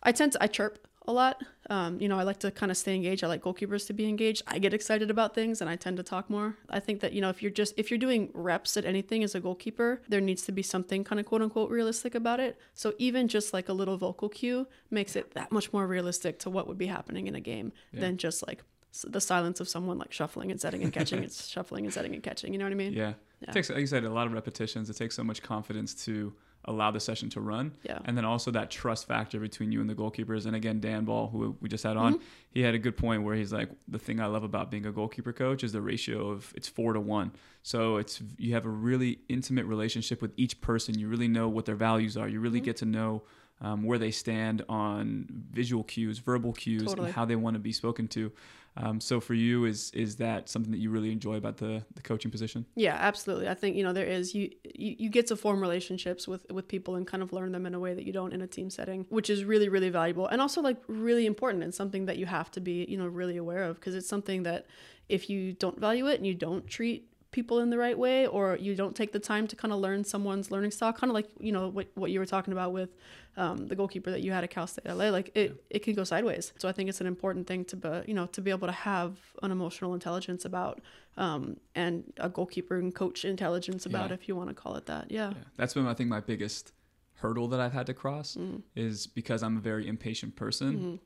[0.05, 1.41] I tend to I chirp a lot.
[1.69, 3.23] Um, you know, I like to kind of stay engaged.
[3.23, 4.41] I like goalkeepers to be engaged.
[4.47, 6.55] I get excited about things and I tend to talk more.
[6.69, 9.35] I think that, you know, if you're just if you're doing reps at anything as
[9.35, 12.57] a goalkeeper, there needs to be something kind of quote unquote realistic about it.
[12.73, 16.49] So even just like a little vocal cue makes it that much more realistic to
[16.49, 18.01] what would be happening in a game Yeah.
[18.01, 18.63] than just like
[19.05, 21.23] the silence of someone like shuffling and setting and catching.
[21.23, 22.53] it's shuffling and setting and catching.
[22.53, 22.93] You know what I mean?
[22.93, 23.13] Yeah.
[23.41, 23.49] Yeah.
[23.49, 24.89] It takes, like you said, a lot of repetitions.
[24.89, 26.33] It takes so much confidence to
[26.65, 27.73] allow the session to run.
[27.83, 27.99] Yeah.
[28.05, 30.45] And then also that trust factor between you and the goalkeepers.
[30.45, 32.23] And again, Dan Ball, who we just had on, Mm-hmm.
[32.51, 34.91] he had a good point where he's like, the thing I love about being a
[34.91, 37.31] goalkeeper coach is the ratio of it's four to one.
[37.63, 40.97] So it's you have a really intimate relationship with each person.
[40.97, 42.27] You really know what their values are.
[42.27, 42.65] You really Mm-hmm.
[42.65, 43.23] get to know
[43.61, 47.07] um, where they stand on visual cues, verbal cues, Totally.
[47.07, 48.31] and how they want to be spoken to.
[48.75, 52.01] Um, so for you, is is that something that you really enjoy about the the
[52.01, 52.65] coaching position?
[52.75, 53.47] Yeah, absolutely.
[53.47, 56.67] I think you know there is you, you you get to form relationships with with
[56.67, 58.71] people and kind of learn them in a way that you don't in a team
[58.71, 62.25] setting, which is really really valuable and also like really important and something that you
[62.25, 64.65] have to be you know really aware of because it's something that
[65.07, 68.55] if you don't value it and you don't treat people in the right way or
[68.55, 71.27] you don't take the time to kind of learn someone's learning style kind of like
[71.39, 72.91] you know what, what you were talking about with
[73.35, 76.03] um, the goalkeeper that you had at cal state la like it, it can go
[76.03, 78.67] sideways so i think it's an important thing to be you know to be able
[78.67, 80.79] to have an emotional intelligence about
[81.17, 84.13] um, and a goalkeeper and coach intelligence about Yeah.
[84.15, 86.71] if you want to call it that yeah, Yeah, that's been I think my biggest
[87.15, 88.37] hurdle that I've had to cross
[88.75, 90.99] is because I'm a very impatient person.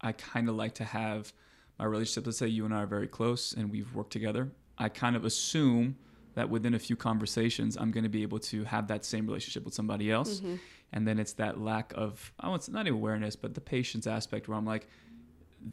[0.00, 1.32] I kind of like to have
[1.78, 2.26] my relationship.
[2.26, 4.52] Let's say you and I are very close and we've worked together.
[4.80, 5.96] I kind of assume
[6.34, 9.64] that within a few conversations, I'm going to be able to have that same relationship
[9.64, 10.40] with somebody else.
[10.92, 14.48] And then it's that lack of, I want not even awareness, but the patience aspect
[14.48, 14.88] where I'm like,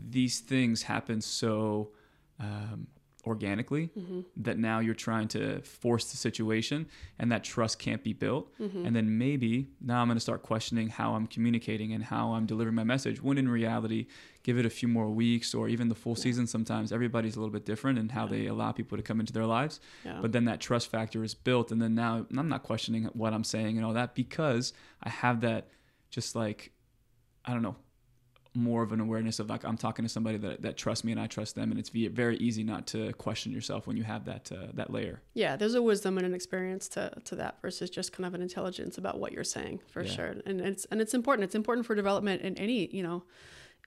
[0.09, 1.89] these things happen so
[2.39, 2.87] um,
[3.27, 4.21] organically mm-hmm.
[4.37, 6.87] that now you're trying to force the situation
[7.19, 8.51] and that trust can't be built.
[8.59, 8.85] Mm-hmm.
[8.85, 12.45] And then maybe now I'm going to start questioning how I'm communicating and how I'm
[12.45, 13.21] delivering my message.
[13.21, 14.07] When in reality,
[14.43, 17.53] give it a few more weeks or even the full season, sometimes everybody's a little
[17.53, 19.79] bit different in how they allow people to come into their lives.
[20.05, 20.19] Yeah.
[20.21, 21.71] But then that trust factor is built.
[21.71, 25.41] And then now I'm not questioning what I'm saying and all that because I have
[25.41, 25.67] that
[26.09, 26.71] just like,
[27.45, 27.75] I don't know,
[28.57, 31.21] more of an awareness of like I'm talking to somebody that, that trusts me and
[31.21, 34.25] I trust them, and it's ve- very easy not to question yourself when you have
[34.25, 35.21] that uh, that layer.
[35.35, 38.41] yeah there's a wisdom and an experience to, to that versus just kind of an
[38.41, 40.11] intelligence about what you're saying for Yeah.
[40.11, 43.23] sure and it's and it's important it's important for development in any you know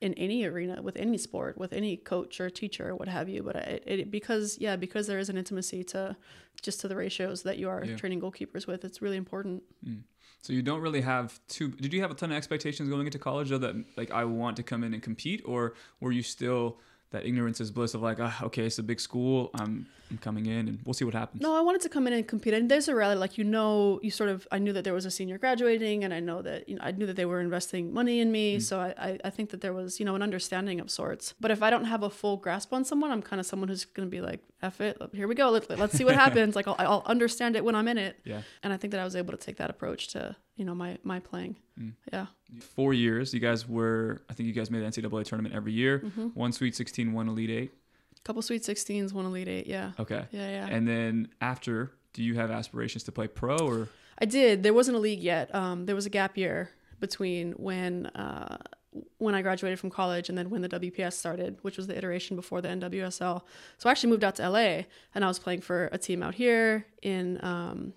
[0.00, 3.42] in any arena with any sport with any coach or teacher or what have you
[3.42, 6.16] but it, it because yeah because there is an intimacy to
[6.62, 7.96] just to the ratios that you are Yeah.
[7.96, 9.62] training goalkeepers with it's really important
[10.42, 11.68] So you don't really have too.
[11.68, 14.56] Did you have a ton of expectations going into college though that like I want
[14.56, 16.78] to come in and compete, or were you still
[17.10, 20.46] that ignorance is bliss of like ah, okay it's a big school I'm I'm coming
[20.46, 21.40] in and we'll see what happens.
[21.40, 22.52] No, I wanted to come in and compete.
[22.52, 24.46] And there's a rally, like you know, you sort of.
[24.50, 26.90] I knew that there was a senior graduating, and I know that you know, I
[26.90, 28.58] knew that they were investing money in me.
[28.58, 31.34] So I, I, think that there was, you know, an understanding of sorts.
[31.40, 33.84] But if I don't have a full grasp on someone, I'm kind of someone who's
[33.84, 35.50] going to be like, "F it, here we go.
[35.50, 38.18] Let, let's see what happens." like I'll, I'll understand it when I'm in it.
[38.24, 38.42] Yeah.
[38.62, 40.98] And I think that I was able to take that approach to, you know, my
[41.02, 41.56] my playing.
[42.12, 42.26] Yeah.
[42.60, 44.20] Four years, you guys were.
[44.28, 46.00] I think you guys made the NCAA tournament every year.
[46.00, 46.26] Mm-hmm.
[46.34, 47.72] One Sweet 16, one Elite Eight.
[48.24, 49.66] Couple Sweet 16s, one Elite Eight.
[49.66, 49.92] Yeah.
[49.98, 50.26] Okay.
[50.30, 50.66] Yeah, yeah.
[50.66, 53.88] And then after, do you have aspirations to play pro or?
[54.18, 54.62] I did.
[54.62, 55.52] There wasn't a league yet.
[55.54, 56.68] Um, there was a gap year
[57.00, 58.58] between when uh,
[59.16, 62.36] when I graduated from college and then when the WPS started, which was the iteration
[62.36, 63.40] before the NWSL.
[63.78, 64.82] So I actually moved out to LA
[65.14, 67.94] and I was playing for a team out here in um,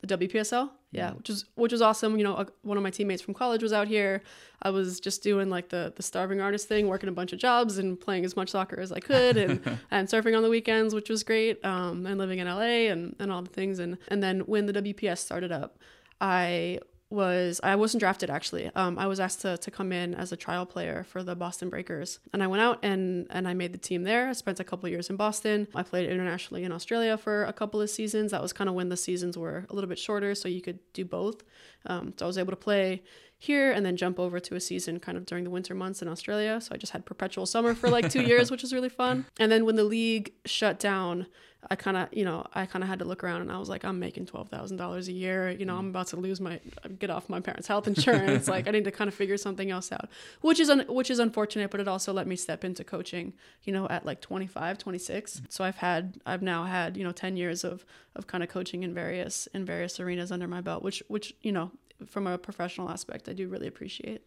[0.00, 0.70] the WPSL.
[0.94, 2.16] Yeah, which was which was awesome.
[2.18, 4.22] You know, uh, one of my teammates from college was out here.
[4.62, 7.78] I was just doing like the the starving artist thing, working a bunch of jobs
[7.78, 11.10] and playing as much soccer as I could, and and surfing on the weekends, which
[11.10, 11.64] was great.
[11.64, 13.78] Um, and living in LA and and all the things.
[13.78, 15.78] And and then when the WPS started up,
[16.20, 16.80] I
[17.14, 18.70] was I wasn't drafted actually.
[18.74, 21.70] Um, I was asked to, to come in as a trial player for the Boston
[21.70, 24.28] Breakers, and I went out and and I made the team there.
[24.28, 25.68] I spent a couple years in Boston.
[25.74, 28.32] I played internationally in Australia for a couple of seasons.
[28.32, 30.78] That was kind of when the seasons were a little bit shorter, so you could
[30.92, 31.42] do both.
[31.86, 33.02] Um, so I was able to play
[33.38, 36.08] here and then jump over to a season kind of during the winter months in
[36.08, 36.60] Australia.
[36.60, 39.26] So I just had perpetual summer for like two years, which was really fun.
[39.38, 41.26] And then when the league shut down,
[41.70, 43.68] I kind of, you know, I kind of had to look around and I was
[43.68, 45.50] like, I'm making twelve thousand dollars a year.
[45.50, 46.60] You know, I'm about to lose my
[46.98, 48.48] get off my parents' health insurance.
[48.48, 50.08] like, I need to kind of figure something else out,
[50.40, 53.32] which is un- which is unfortunate, but it also let me step into coaching.
[53.64, 55.42] You know, at like 25, 26.
[55.48, 57.84] So I've had, I've now had, you know, ten years of
[58.16, 61.52] of kind of coaching in various in various arenas under my belt, which which you
[61.52, 61.70] know,
[62.06, 64.26] from a professional aspect, I do really appreciate.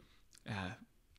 [0.49, 0.71] uh,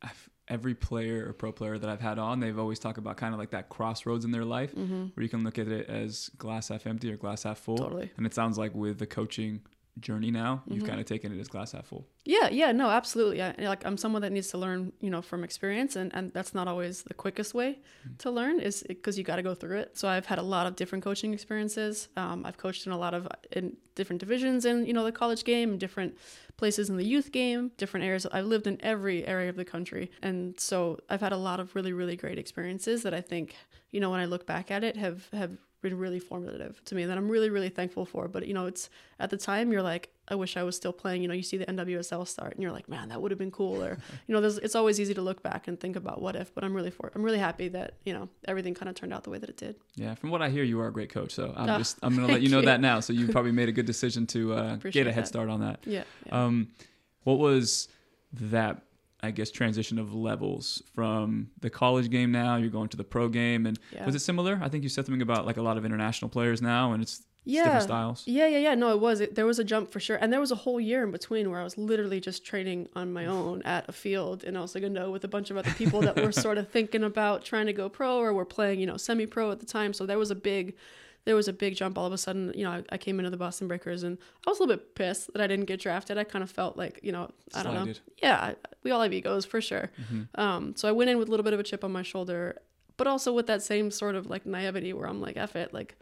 [0.03, 3.35] I've, every player or pro player that I've had on, they've always talked about kind
[3.35, 5.07] of like that crossroads in their life mm-hmm.
[5.15, 7.79] where you can look at it as glass half empty or glass half full.
[7.79, 8.11] Totally.
[8.17, 9.61] And it sounds like with the coaching
[10.01, 10.89] journey now, you've mm-hmm.
[10.89, 12.07] kind of taken it as glass half full.
[12.25, 13.43] Yeah, yeah, no, absolutely.
[13.43, 16.55] I, like I'm someone that needs to learn, you know, from experience, and and that's
[16.55, 18.17] not always the quickest way mm-hmm.
[18.19, 19.99] to learn, is because you got to go through it.
[19.99, 22.09] So I've had a lot of different coaching experiences.
[22.17, 25.13] Um, I've coached in a lot of uh, in different divisions in you know the
[25.13, 26.17] college game, different
[26.57, 28.27] places in the youth game, different areas.
[28.27, 31.75] I've lived in every area of the country, and so I've had a lot of
[31.75, 33.57] really really great experiences that I think
[33.91, 37.05] you know when I look back at it have have been really formative to me
[37.07, 38.29] that I'm really really thankful for.
[38.29, 41.23] But you know, it's at the time you're like, I wish I was still playing.
[41.23, 43.51] You know, you see the NWSL start and you're like, man, that would have been
[43.51, 43.83] cool.
[43.83, 46.55] Or you know, there's it's always easy to look back and think about what if.
[46.55, 49.25] But I'm really for I'm really happy that you know everything kind of turned out
[49.25, 49.77] the way that it did.
[49.97, 51.33] Yeah, from what I hear, you are a great coach.
[51.33, 52.67] So I'm Oh, just I'm gonna let you know you.
[52.67, 53.01] that now.
[53.01, 55.29] So you probably made a good decision to uh, get a head that.
[55.29, 55.81] start on that.
[55.87, 56.05] Yeah.
[56.27, 56.45] yeah.
[56.45, 56.69] Um,
[57.25, 57.89] what was
[58.33, 58.83] that?
[59.21, 63.29] I guess transition of levels from the college game now you're going to the pro
[63.29, 64.07] game and yeah.
[64.07, 64.61] was it similar?
[64.63, 67.23] I think you said something about like a lot of international players now and it's,
[67.49, 67.65] yeah.
[67.65, 68.23] different styles.
[68.27, 68.75] Yeah, yeah, yeah.
[68.75, 69.21] No, it was.
[69.21, 71.51] It, there was a jump for sure, and there was a whole year in between
[71.51, 75.11] where I was literally just training on my own at a field in El Segundo
[75.11, 77.89] with a bunch of other people that were sort of thinking about trying to go
[77.89, 79.93] pro or were playing, you know, semi-pro at the time.
[79.95, 80.77] So there was a big,
[81.29, 81.99] there was a big jump.
[81.99, 84.51] All of a sudden, you know, I, I came into the Boston Breakers, and I
[84.51, 86.17] was a little bit pissed that I didn't get drafted.
[86.17, 87.93] I kind of felt like, you know, I don't know.
[88.23, 89.91] Yeah, we all have egos for sure.
[90.11, 90.29] Mhm.
[90.41, 92.57] Um, so I went in with a little bit of a chip on my shoulder,
[92.97, 95.97] but also with that same sort of like naivety where I'm like, F it, like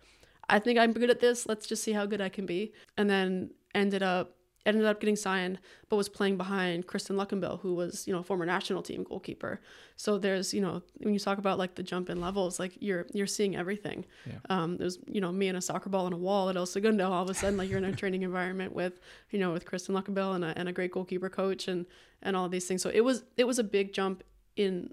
[0.48, 1.44] I think I'm good at this.
[1.44, 2.72] Let's just see how good I can be.
[2.96, 4.36] And then ended up
[4.66, 8.44] ended up getting signed, but was playing behind Kristin Luckenbill, who was, you know, former
[8.44, 9.61] national team goalkeeper.
[9.96, 13.07] So there's, you know, when you talk about like the jump in levels, like you're
[13.14, 14.05] you're seeing everything.
[14.26, 14.35] Yeah.
[14.50, 17.11] Um, there's, you know, me and a soccer ball on a wall at El Segundo.
[17.11, 19.00] All of a sudden, like you're in a training environment with,
[19.31, 21.87] you know, with Kristin Luckenbill and a, and a great goalkeeper coach and
[22.22, 22.83] and all of these things.
[22.83, 24.24] So it was it was a big jump
[24.57, 24.92] in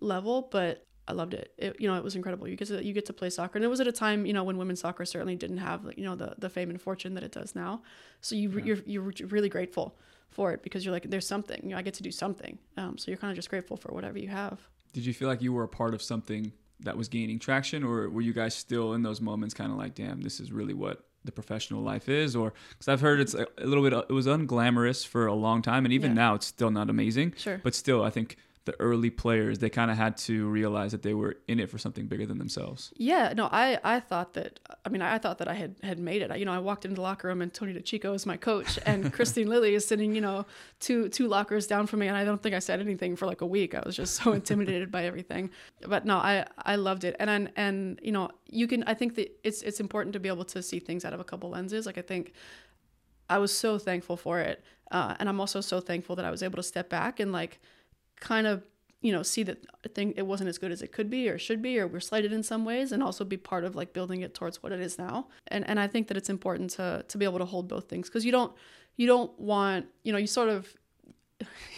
[0.00, 1.52] level, but I loved it.
[1.58, 1.76] it.
[1.80, 2.48] You know, it was incredible.
[2.48, 4.32] You get to you get to play soccer, and it was at a time you
[4.32, 7.22] know when women's soccer certainly didn't have you know the the fame and fortune that
[7.24, 7.82] it does now.
[8.20, 8.74] So you Yeah.
[8.86, 9.96] you're you're really grateful
[10.30, 11.60] for it because you're like there's something.
[11.62, 12.58] You know, I get to do something.
[12.76, 14.58] Um, so you're kind of just grateful for whatever you have.
[14.92, 18.08] Did you feel like you were a part of something that was gaining traction or
[18.10, 21.04] were you guys still in those moments kind of like, damn, this is really what
[21.24, 22.34] the professional life is?
[22.36, 25.62] Or because I've heard it's a, a little bit, it was unglamorous for a long
[25.62, 25.84] time.
[25.84, 26.14] And even Yeah.
[26.24, 27.34] now it's still not amazing.
[27.36, 27.60] Sure.
[27.62, 31.12] But still, I think the early players, they kind of had to realize that they
[31.12, 32.92] were in it for something bigger than themselves.
[32.96, 36.22] Yeah, no, I, I thought that I mean I thought that I had had made
[36.22, 36.30] it.
[36.30, 38.78] I, you know, I walked into the locker room and Tony DiCicco is my coach
[38.86, 40.46] and Kristine Lilly is sitting, you know,
[40.80, 43.42] two two lockers down from me and I don't think I said anything for like
[43.42, 43.74] a week.
[43.74, 45.50] I was just so intimidated by everything.
[45.86, 47.16] But no, I I loved it.
[47.18, 50.28] And and, and you know, you can I think that it's it's important to be
[50.28, 51.84] able to see things out of a couple lenses.
[51.84, 52.32] Like I think
[53.28, 54.64] I was so thankful for it.
[54.90, 57.60] Uh, and I'm also so thankful that I was able to step back and like
[58.20, 58.62] kind of
[59.00, 61.38] you know see that I think it wasn't as good as it could be or
[61.38, 64.22] should be or we're slighted in some ways and also be part of like building
[64.22, 65.28] it towards what it is now.
[65.48, 68.08] And and I think that it's important to to be able to hold both things
[68.08, 68.52] because you don't
[68.96, 70.74] you don't want you know you sort of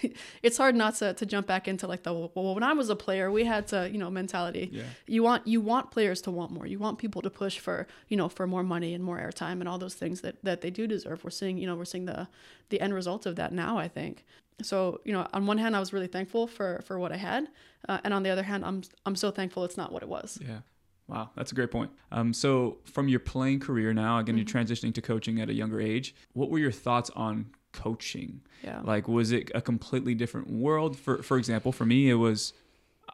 [0.43, 2.97] it's hard not to, to jump back into like the well when I was a
[2.97, 4.83] player we had to you know mentality Yeah.
[5.07, 8.17] you want you want players to want more you want people to push for you
[8.17, 10.87] know for more money and more airtime and all those things that that they do
[10.87, 12.29] deserve we're seeing you know we're seeing the
[12.69, 14.25] the end result of that now i think
[14.63, 17.49] so you know on one hand i was really thankful for for what i had
[17.89, 20.39] uh, and on the other hand i'm i'm so thankful it's not what it was
[20.41, 20.61] Yeah.
[21.09, 21.93] Wow, that's a great point.
[22.11, 24.39] Um, so from your playing career now, again, Mhm.
[24.39, 26.17] you're transitioning to coaching at a younger age.
[26.33, 27.47] What were your thoughts on
[27.83, 28.41] coaching?
[28.63, 30.97] yeah Like, was it a completely different world?
[30.99, 32.53] For for example, for me, it was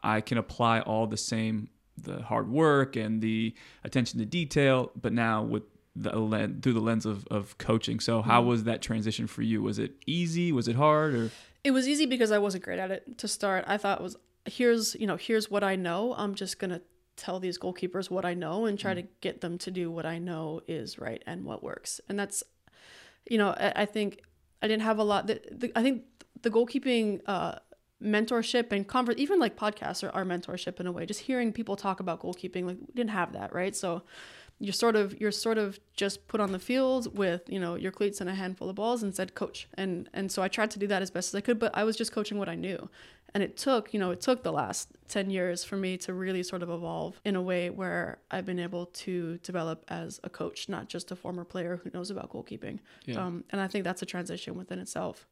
[0.03, 1.68] I can apply all the same
[2.09, 6.81] the hard work and the attention to detail, but now with the len- through the
[6.90, 8.01] lens of, of coaching.
[8.01, 8.46] So, how Mhm.
[8.46, 9.61] was that transition for you?
[9.62, 10.51] Was it easy?
[10.51, 11.14] Was it hard?
[11.14, 11.31] Or
[11.64, 14.96] it was easy because i wasn't great at it to start i thought was here's
[15.01, 16.81] you know here's what i know i'm just gonna
[17.25, 20.18] tell these goalkeepers what i know and try to get them to do what i
[20.18, 22.42] know is right and what works and that's
[23.31, 24.22] you know i, I think
[24.62, 25.27] i didn't have a lot.
[25.27, 26.05] The, the, i think
[26.42, 27.57] the goalkeeping uh
[28.03, 31.07] mentorship and even like podcasts are our mentorship in a way.
[31.07, 33.77] Just hearing people talk about goalkeeping like we didn't have that right?
[33.77, 34.03] So
[34.59, 37.90] you're sort of you're sort of just put on the field with you know your
[37.90, 40.79] cleats and a handful of balls and said coach and and so I tried to
[40.79, 42.88] do that as best as I could but I was just coaching what I knew
[43.35, 46.42] and it took you know it took the last 10 years for me to really
[46.42, 50.68] sort of evolve in a way where I've been able to develop as a coach
[50.68, 53.25] not just a former player who knows about goalkeeping yeah.
[53.25, 55.27] um, and I think that's a transition within itself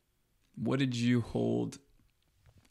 [0.57, 1.79] what did you hold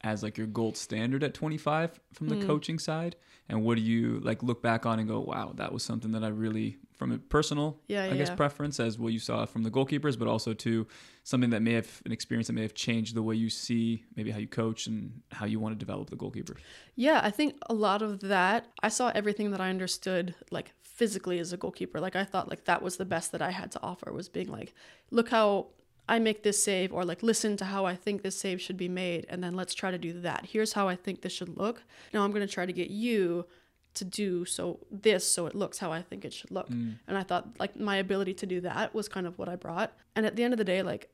[0.01, 2.47] as like your gold standard at 25 from the Mm.
[2.47, 3.15] coaching side?
[3.49, 6.23] And what do you like look back on and go, wow, that was something that
[6.23, 9.71] I really, from a personal yeah I guess preference as what you saw from the
[9.71, 10.85] goalkeepers, but also to
[11.23, 14.29] something that may have an experience that may have changed the way you see maybe
[14.31, 16.55] how you coach and how you want to develop the goalkeeper.
[16.95, 21.39] Yeah, I think a lot of that, I saw everything that I understood like physically
[21.39, 21.99] as a goalkeeper.
[21.99, 24.49] Like I thought like that was the best that I had to offer was being
[24.51, 24.73] like,
[25.11, 25.67] look how
[26.09, 28.89] I make this save or like listen to how I think this save should be
[28.89, 30.47] made and then let's try to do that.
[30.51, 31.83] Here's how I think this should look.
[32.13, 33.45] Now I'm going to try to get you
[33.93, 36.69] to do so this so it looks how I think it should look.
[36.69, 36.95] Mm.
[37.07, 39.93] And I thought like my ability to do that was kind of what I brought.
[40.15, 41.11] And at the end of the day, like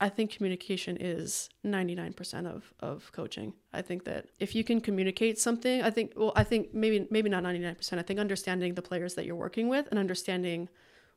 [0.00, 3.52] I think communication is 99% of, of coaching.
[3.72, 7.30] I think that if you can communicate something, I think, well, I think maybe, maybe
[7.30, 7.98] not 99%.
[7.98, 10.68] I think understanding the players that you're working with and understanding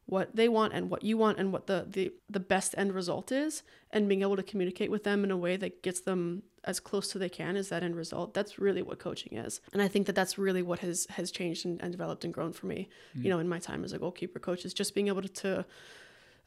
[0.10, 3.32] what they want and what you want and what the, the, the best end result
[3.32, 6.80] is and being able to communicate with them in a way that gets them as
[6.80, 9.88] close to they can is that end result that's really what coaching is and i
[9.88, 12.90] think that that's really what has has changed and, and developed and grown for me
[13.12, 13.24] mm-hmm.
[13.24, 15.66] you know in my time as a goalkeeper coach is just being able to, to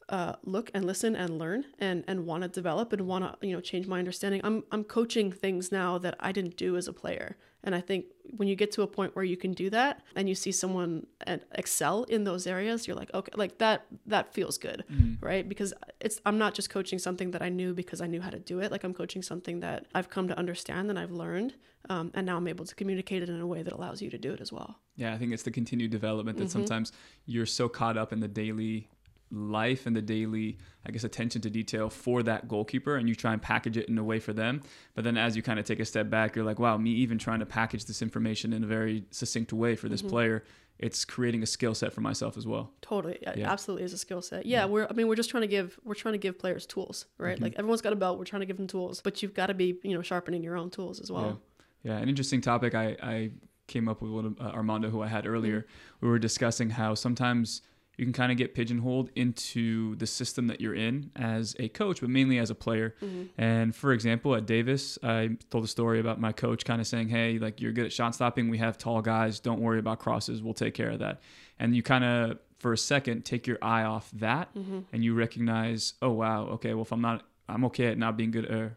[0.09, 3.53] uh, look and listen and learn and and want to develop and want to you
[3.53, 4.41] know change my understanding.
[4.43, 8.05] I'm I'm coaching things now that I didn't do as a player, and I think
[8.35, 11.05] when you get to a point where you can do that and you see someone
[11.53, 15.25] excel in those areas, you're like okay, like that that feels good, mm-hmm.
[15.25, 15.47] right?
[15.47, 18.39] Because it's I'm not just coaching something that I knew because I knew how to
[18.39, 18.71] do it.
[18.71, 21.55] Like I'm coaching something that I've come to understand and I've learned,
[21.89, 24.17] um, and now I'm able to communicate it in a way that allows you to
[24.17, 24.79] do it as well.
[24.95, 26.51] Yeah, I think it's the continued development that mm-hmm.
[26.51, 26.91] sometimes
[27.25, 28.89] you're so caught up in the daily
[29.33, 33.33] life and the daily i guess attention to detail for that goalkeeper and you try
[33.33, 34.61] and package it in a way for them
[34.93, 37.17] but then as you kind of take a step back you're like wow me even
[37.17, 40.11] trying to package this information in a very succinct way for this mm-hmm.
[40.11, 40.43] player
[40.79, 43.51] it's creating a skill set for myself as well totally yeah, yeah.
[43.51, 45.79] absolutely is a skill set yeah, yeah, we're i mean we're just trying to give
[45.83, 47.45] we're trying to give players tools right mm-hmm.
[47.45, 49.53] like everyone's got a belt we're trying to give them tools but you've got to
[49.53, 51.41] be you know sharpening your own tools as well
[51.83, 53.31] yeah, yeah an interesting topic i i
[53.65, 56.05] came up with one uh, armando who i had earlier mm-hmm.
[56.05, 57.61] we were discussing how sometimes
[57.97, 62.01] you can kind of get pigeonholed into the system that you're in as a coach,
[62.01, 62.95] but mainly as a player.
[63.01, 63.41] Mm-hmm.
[63.41, 67.09] And for example, at Davis, I told a story about my coach kind of saying,
[67.09, 68.49] Hey, like you're good at shot stopping.
[68.49, 69.39] We have tall guys.
[69.39, 70.41] Don't worry about crosses.
[70.41, 71.21] We'll take care of that.
[71.59, 74.79] And you kind of, for a second, take your eye off that mm-hmm.
[74.91, 76.45] and you recognize, Oh, wow.
[76.45, 76.73] Okay.
[76.73, 78.71] Well, if I'm not, I'm okay at not being good at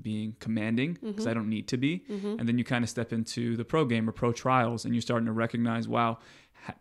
[0.00, 1.28] being commanding because mm-hmm.
[1.28, 2.04] I don't need to be.
[2.10, 2.36] Mm-hmm.
[2.38, 5.02] And then you kind of step into the pro game or pro trials and you're
[5.02, 6.18] starting to recognize, wow,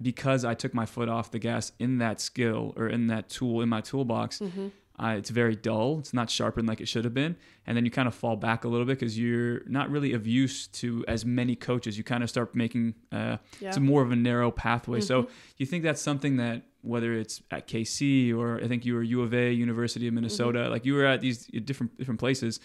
[0.01, 3.61] because I took my foot off the gas in that skill or in that tool
[3.61, 4.67] in my toolbox, mm-hmm.
[4.99, 5.99] uh, it's very dull.
[5.99, 7.35] It's not sharpened like it should have been.
[7.65, 10.27] And then you kind of fall back a little bit because you're not really of
[10.27, 11.97] use to as many coaches.
[11.97, 13.69] You kind of start making uh, yeah.
[13.69, 14.99] it's more of a narrow pathway.
[14.99, 15.07] Mm-hmm.
[15.07, 15.27] So
[15.57, 19.21] you think that's something that whether it's at KC or I think you were U
[19.21, 20.71] of A, University of Minnesota, mm-hmm.
[20.71, 22.59] like you were at these different different places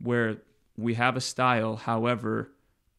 [0.00, 0.38] where
[0.76, 1.76] we have a style.
[1.76, 2.50] However,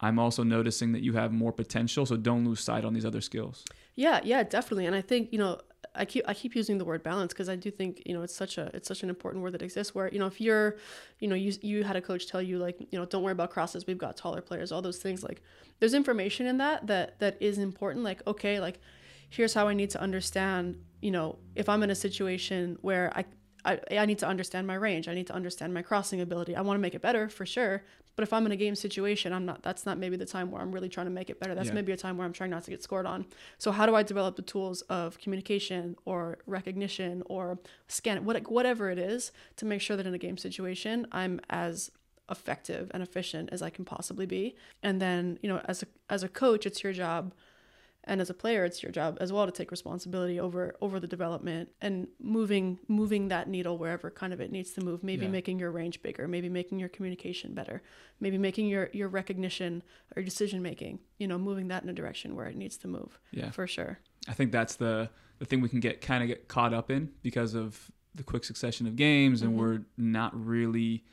[0.03, 2.05] I'm also noticing that you have more potential.
[2.05, 3.63] So don't lose sight on these other skills.
[3.95, 4.85] Yeah, yeah, definitely.
[4.85, 5.61] And I think, you know,
[5.95, 8.35] I keep I keep using the word balance because I do think you know it's
[8.35, 10.77] such a it's such an important word that exists where you know if you're
[11.19, 13.51] you know you you had a coach tell you like you know don't worry about
[13.51, 15.43] crosses we've got taller players all those things like
[15.79, 18.79] there's information in that that that is important like okay like
[19.29, 23.25] here's how I need to understand you know if I'm in a situation where I
[23.65, 25.07] I, I need to understand my range.
[25.07, 26.55] I need to understand my crossing ability.
[26.55, 27.83] I want to make it better for sure.
[28.15, 30.61] But if I'm in a game situation, I'm not, that's not maybe the time where
[30.61, 31.55] I'm really trying to make it better.
[31.55, 31.73] That's yeah.
[31.73, 33.25] maybe a time where I'm trying not to get scored on.
[33.57, 37.57] So how do I develop the tools of communication or recognition or
[37.87, 41.89] scan, what, whatever it is to make sure that in a game situation, I'm as
[42.29, 44.55] effective and efficient as I can possibly be.
[44.83, 47.33] And then, you know, as a, as a coach, it's your job
[48.05, 51.07] and as a player it's your job as well to take responsibility over over the
[51.07, 55.31] development and moving moving that needle wherever kind of it needs to move maybe yeah.
[55.31, 57.81] making your range bigger maybe making your communication better
[58.19, 59.83] maybe making your your recognition
[60.15, 63.19] or decision making you know moving that in a direction where it needs to move
[63.31, 66.47] yeah for sure i think that's the the thing we can get kind of get
[66.47, 69.59] caught up in because of the quick succession of games and mm-hmm.
[69.59, 71.03] we're not really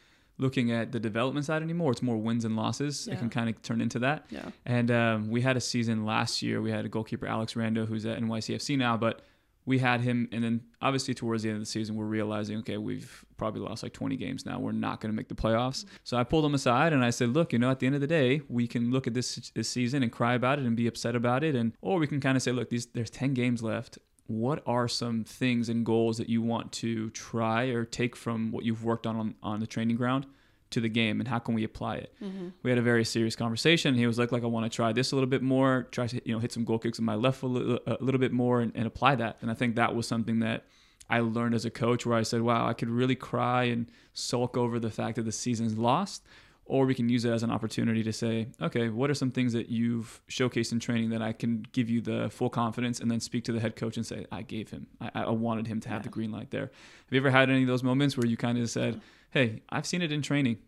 [0.40, 1.92] looking at the development side anymore.
[1.92, 3.06] It's more wins and losses.
[3.06, 3.14] Yeah.
[3.14, 4.26] It can kind of turn into that.
[4.30, 4.48] Yeah.
[4.64, 6.60] And um, we had a season last year.
[6.62, 9.22] We had a goalkeeper, Alex Rando, who's at NYCFC now, but
[9.66, 10.28] we had him.
[10.32, 13.82] And then obviously towards the end of the season, we're realizing, okay, we've probably lost
[13.82, 14.58] like 20 games now.
[14.58, 15.84] We're not going to make the playoffs.
[16.02, 18.00] So I pulled him aside and I said, look, you know, at the end of
[18.00, 20.86] the day, we can look at this this season and cry about it and be
[20.86, 23.62] upset about it, and or we can kind of say, look, these there's 10 games
[23.62, 23.98] left
[24.30, 28.64] what are some things and goals that you want to try or take from what
[28.64, 30.24] you've worked on on, on the training ground
[30.70, 32.14] to the game and how can we apply it?
[32.22, 32.50] Mm-hmm.
[32.62, 33.96] we had a very serious conversation.
[33.96, 36.20] He was like like i want to try this a little bit more try to
[36.24, 38.60] you know hit some goal kicks in my left a little, a little bit more
[38.60, 39.38] and, and apply that.
[39.42, 40.64] And i think that was something that
[41.08, 44.56] i learned as a coach where i said wow i could really cry and sulk
[44.56, 46.22] over the fact that the season's lost
[46.70, 49.52] or we can use it as an opportunity to say, okay, what are some things
[49.52, 53.18] that you've showcased in training that I can give you the full confidence and then
[53.18, 55.88] speak to the head coach and say, I gave him, I, I wanted him to
[55.88, 56.02] have yeah.
[56.04, 56.70] the green light there.
[56.70, 59.00] Have you ever had any of those moments where you kind of said,
[59.32, 60.58] hey, I've seen it in training.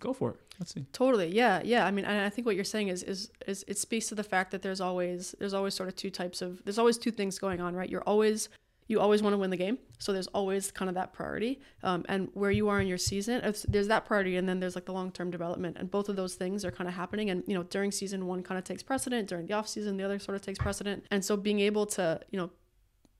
[0.00, 0.36] Go for it.
[0.58, 0.84] Let's see.
[0.92, 1.28] Totally.
[1.28, 1.62] Yeah.
[1.64, 1.86] Yeah.
[1.86, 4.24] I mean, and I think what you're saying is, is, is it speaks to the
[4.24, 7.38] fact that there's always, there's always sort of two types of, there's always two things
[7.38, 7.88] going on, right?
[7.88, 8.48] You're always
[8.92, 9.78] you always want to win the game.
[9.98, 11.60] So there's always kind of that priority.
[11.82, 14.84] Um, and where you are in your season, there's that priority, and then there's like
[14.84, 15.78] the long term development.
[15.80, 17.30] And both of those things are kind of happening.
[17.30, 20.04] And, you know, during season one kind of takes precedent, during the off season, the
[20.04, 21.04] other sort of takes precedent.
[21.10, 22.50] And so being able to, you know,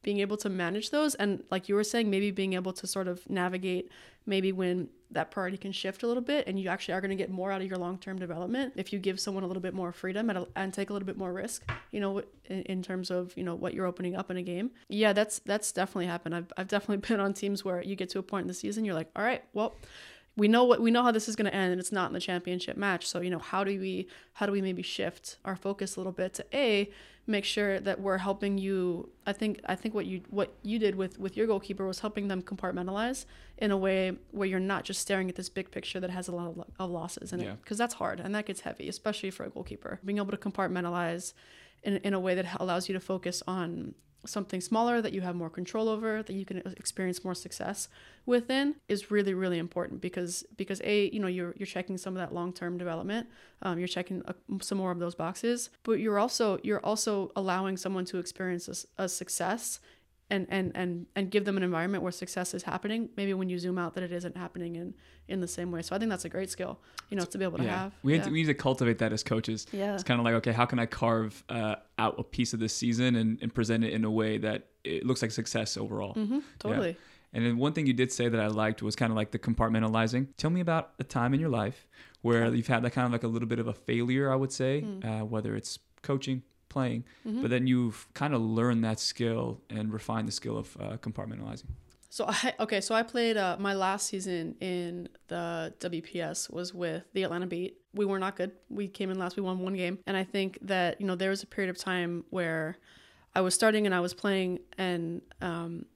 [0.03, 3.07] being able to manage those and like you were saying maybe being able to sort
[3.07, 3.89] of navigate
[4.27, 7.17] maybe when that priority can shift a little bit and you actually are going to
[7.17, 9.93] get more out of your long-term development if you give someone a little bit more
[9.93, 13.33] freedom and, and take a little bit more risk you know in, in, terms of
[13.37, 14.71] you know what you're opening up in a game.
[14.89, 16.35] Yeah that's that's definitely happened.
[16.35, 18.85] I've, I've definitely been on teams where you get to a point in the season
[18.85, 19.77] you're like all right well
[20.37, 22.13] we know what we know how this is going to end and it's not in
[22.13, 25.57] the championship match so you know how do we how do we maybe shift our
[25.57, 26.91] focus a little bit to a
[27.27, 30.95] make sure that we're helping you i think i think what you what you did
[30.95, 33.27] with with your goalkeeper was helping them compartmentalize
[33.59, 36.33] in a way where you're not just staring at this big picture that has a
[36.33, 37.53] lot of, of losses in yeah.
[37.53, 40.37] it because that's hard and that gets heavy especially for a goalkeeper being able to
[40.37, 41.33] compartmentalize
[41.85, 45.35] in, in a way that allows you to focus on something smaller that you have
[45.35, 47.89] more control over that you can experience more success
[48.25, 52.19] within is really really important because because a you know you're you're checking some of
[52.19, 53.27] that long-term development
[53.63, 57.77] um, you're checking a, some more of those boxes but you're also you're also allowing
[57.77, 59.81] someone to experience a, a success
[60.31, 63.59] and and and and give them an environment where success is happening maybe when you
[63.59, 64.95] zoom out that it isn't happening in
[65.29, 66.79] in the same way so i think that's a great skill
[67.11, 67.83] you know to be able to yeah.
[67.83, 68.23] have we, yeah.
[68.23, 70.65] to, we need to cultivate that as coaches yeah it's kind of like okay how
[70.65, 74.05] can i carve uh, out a piece of this season and, and present it in
[74.05, 76.95] a way that it looks like success overall mm-hmm, totally yeah.
[77.35, 79.39] And then one thing you did say that I liked was kind of like the
[79.39, 80.29] compartmentalizing.
[80.37, 81.89] Tell me about a time in your life
[82.21, 84.53] where you've had that kind of like a little bit of a failure, I would
[84.53, 85.05] say, mm.
[85.05, 86.43] uh, whether it's coaching,
[86.73, 87.43] playing, mm-hmm.
[87.43, 91.71] but then you've kind of learned that skill and refined the skill of uh, compartmentalizing.
[92.09, 97.05] So I okay, so I played uh, my last season in the WPS was with
[97.15, 97.79] the Atlanta Beat.
[97.95, 98.53] We were not good.
[98.69, 99.37] We came in last.
[99.37, 101.79] We won one game, and I think that you know there was a period of
[101.79, 102.77] time where
[103.35, 105.87] I was starting and I was playing, and um,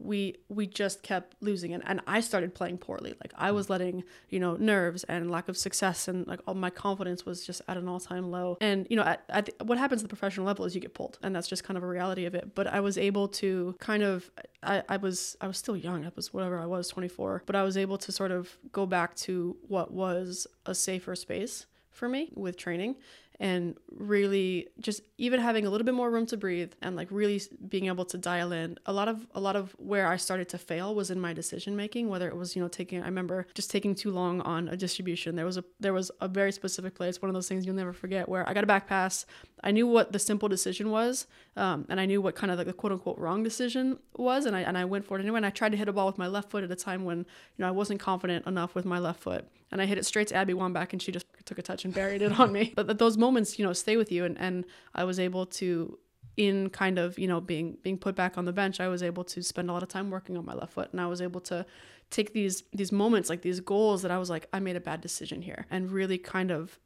[0.00, 3.14] we we just kept losing and, and i started playing poorly.
[3.22, 3.70] Like i was mm.
[3.70, 7.62] letting you know nerves and lack of success and like all my confidence was just
[7.68, 8.56] at an all-time low.
[8.60, 11.18] And you know at, at what happens at the professional level is you get pulled
[11.22, 12.54] and that's just kind of a reality of it.
[12.54, 14.30] But i was able to kind of
[14.62, 16.04] I, I was i was still young.
[16.04, 19.14] I was whatever i was 24 but i was able to sort of go back
[19.16, 22.96] to what was a safer space for me with training
[23.40, 27.40] and really just even having a little bit more room to breathe and like really
[27.68, 30.58] being able to dial in a lot of a lot of where i started to
[30.58, 33.70] fail was in my decision making whether it was you know taking i remember just
[33.70, 37.22] taking too long on a distribution there was a there was a very specific place
[37.22, 39.24] one of those things you'll never forget where i got a back pass
[39.64, 41.26] i knew what the simple decision was
[41.56, 44.54] um, and i knew what kind of like the quote unquote wrong decision was and
[44.54, 46.18] i and i went for it anyway and i tried to hit a ball with
[46.18, 47.24] my left foot at a time when you
[47.58, 50.34] know i wasn't confident enough with my left foot and I hit it straight to
[50.34, 52.72] Abby Wambach and she just took a touch and buried it on me.
[52.80, 54.24] But those moments, you know, stay with you.
[54.24, 54.64] And, and
[54.94, 55.98] I was able to
[56.36, 59.24] in kind of, you know, being being put back on the bench, I was able
[59.24, 60.88] to spend a lot of time working on my left foot.
[60.92, 61.66] And I was able to
[62.10, 65.00] take these these moments like these goals that I was like I made a bad
[65.00, 66.78] decision here and really kind of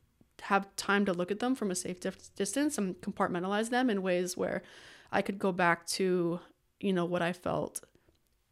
[0.43, 4.37] have time to look at them from a safe distance and compartmentalize them in ways
[4.37, 4.63] where
[5.13, 6.41] I could go back to,
[6.81, 7.83] you know, what I felt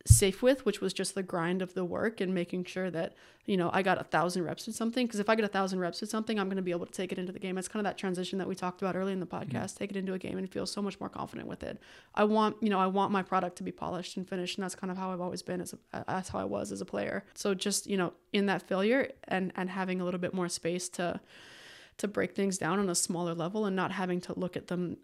[0.05, 3.14] safe with, which was just the grind of the work and making sure that,
[3.46, 5.07] you know, I got a thousand reps with something.
[5.07, 6.92] Because if I get a thousand reps with something, I'm going to be able to
[6.92, 7.57] take it into the game.
[7.59, 9.50] It's kind of that transition that we talked about early in the mm-hmm.
[9.50, 9.78] podcast, mm-hmm.
[9.78, 11.80] take it into a game and feel so much more confident with it.
[12.14, 14.59] I want, you know, I want my product to be polished and finished.
[14.59, 16.80] And that's kind of how I've always been as a, that's how I was as
[16.80, 17.24] a player.
[17.34, 20.88] So just, you know, in that failure and, and having a little bit more space
[20.90, 21.20] to,
[21.98, 24.96] to break things down on a smaller level and not having to look at them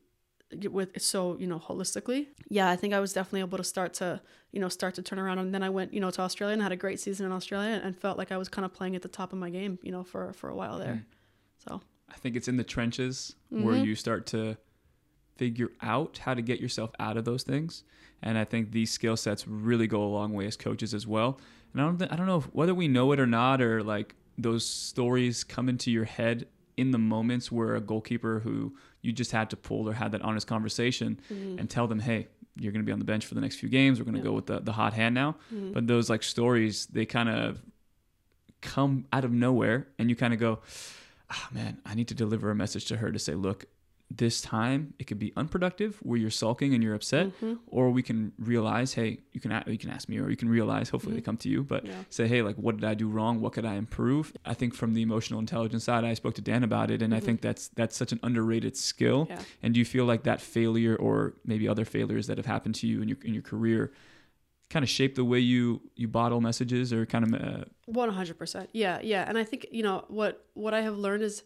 [0.71, 4.21] with so you know holistically yeah i think i was definitely able to start to
[4.51, 5.39] you know start to turn around.
[5.39, 7.81] And then i went you know to australia and had a great season in australia
[7.83, 9.93] and felt like i was kind of playing at the top of my game you
[9.93, 10.95] know for for a while there.
[10.95, 11.05] Mm.
[11.69, 11.81] so.
[12.11, 13.65] I think it's in the trenches mm-hmm.
[13.65, 14.57] where you start to
[15.37, 17.85] figure out how to get yourself out of those things.
[18.23, 21.39] And i think these skill sets really go a long way as coaches as well.
[21.73, 23.83] And i don't th- i don't know if, whether we know it or not or
[23.83, 26.47] like those stories come into your head
[26.79, 30.23] in the moments where a goalkeeper who you just had to pull or had that
[30.23, 31.59] honest conversation mm-hmm.
[31.59, 33.69] and tell them, hey, you're going to be on the bench for the next few
[33.69, 33.99] games.
[33.99, 34.25] We're going to yeah.
[34.25, 35.37] go with the, the hot hand now.
[35.53, 35.73] Mm-hmm.
[35.73, 37.61] But those like stories, they kind of
[38.61, 40.61] come out of nowhere and you kind of go,
[41.31, 43.67] oh, man, I need to deliver a message to her to say, look,
[44.11, 47.55] this time it could be unproductive where you're sulking and you're upset mm-hmm.
[47.67, 50.89] or we can realize hey you can you can ask me or you can realize
[50.89, 51.19] hopefully mm-hmm.
[51.19, 51.93] they come to you but yeah.
[52.09, 54.95] say hey like what did i do wrong what could i improve i think from
[54.95, 57.23] the emotional intelligence side i spoke to dan about it and mm-hmm.
[57.23, 59.41] i think that's that's such an underrated skill yeah.
[59.63, 62.87] and do you feel like that failure or maybe other failures that have happened to
[62.87, 63.93] you in your in your career
[64.71, 69.01] kind of shape the way you you bottle messages or kind of uh, 100% yeah
[69.03, 71.43] yeah and i think you know what what i have learned is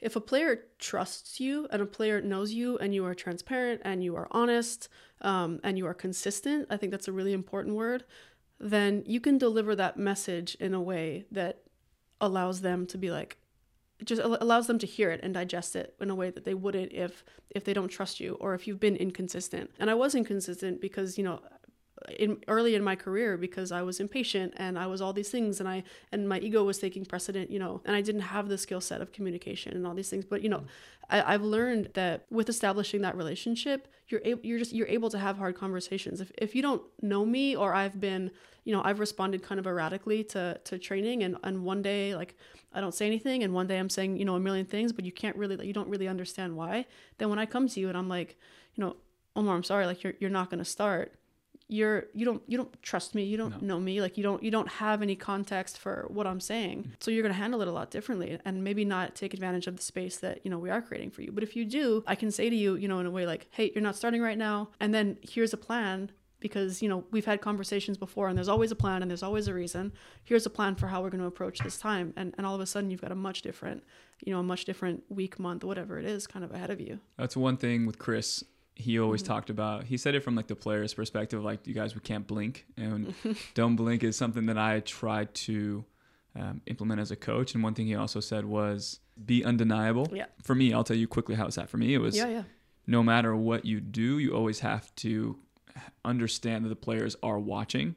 [0.00, 4.02] if a player trusts you and a player knows you and you are transparent and
[4.02, 4.88] you are honest
[5.20, 8.04] um, and you are consistent, I think that's a really important word,
[8.58, 11.62] then you can deliver that message in a way that
[12.20, 13.36] allows them to be like,
[13.98, 16.54] it just allows them to hear it and digest it in a way that they
[16.54, 19.70] wouldn't if if they don't trust you or if you've been inconsistent.
[19.78, 21.40] And I was inconsistent because you know
[22.18, 25.60] in early in my career because I was impatient and I was all these things
[25.60, 28.58] and I and my ego was taking precedent, you know, and I didn't have the
[28.58, 30.24] skill set of communication and all these things.
[30.24, 30.64] But you know,
[31.08, 35.18] I, I've learned that with establishing that relationship, you're able you're just you're able to
[35.18, 36.20] have hard conversations.
[36.20, 38.30] If if you don't know me or I've been,
[38.64, 42.36] you know, I've responded kind of erratically to to training and and one day like
[42.72, 45.04] I don't say anything and one day I'm saying, you know, a million things, but
[45.04, 46.86] you can't really you don't really understand why.
[47.18, 48.38] Then when I come to you and I'm like,
[48.74, 48.96] you know,
[49.36, 51.14] Omar, I'm sorry, like you're you're not gonna start
[51.70, 53.22] you're you don't you don't trust me.
[53.24, 53.74] You don't no.
[53.74, 54.00] know me.
[54.00, 56.80] Like you don't you don't have any context for what i'm saying.
[56.80, 56.90] Mm-hmm.
[57.00, 59.76] so you're going to handle it a lot differently and maybe not take advantage of
[59.76, 61.32] the space that you know we are creating for you.
[61.32, 63.46] But if you do i can say to you you know in a way like
[63.50, 64.70] hey you're not starting right now.
[64.80, 66.10] And then here's a plan
[66.40, 69.46] because you know we've had conversations before and there's always a plan and there's always
[69.46, 69.92] a reason.
[70.24, 72.12] Here's a plan for how we're going to approach this time.
[72.16, 73.84] And, and all of a sudden you've got a much different
[74.24, 76.98] you know a much different week month whatever it is kind of ahead of you.
[77.16, 78.42] That's one thing with chris
[78.80, 79.32] he always mm-hmm.
[79.32, 82.26] talked about he said it from like the player's perspective like you guys we can't
[82.26, 83.14] blink and
[83.54, 85.84] don't blink is something that i tried to
[86.36, 90.26] um, implement as a coach and one thing he also said was be undeniable yeah
[90.42, 92.42] for me i'll tell you quickly how it's that for me it was yeah yeah
[92.86, 95.36] no matter what you do you always have to
[96.04, 97.94] understand that the players are watching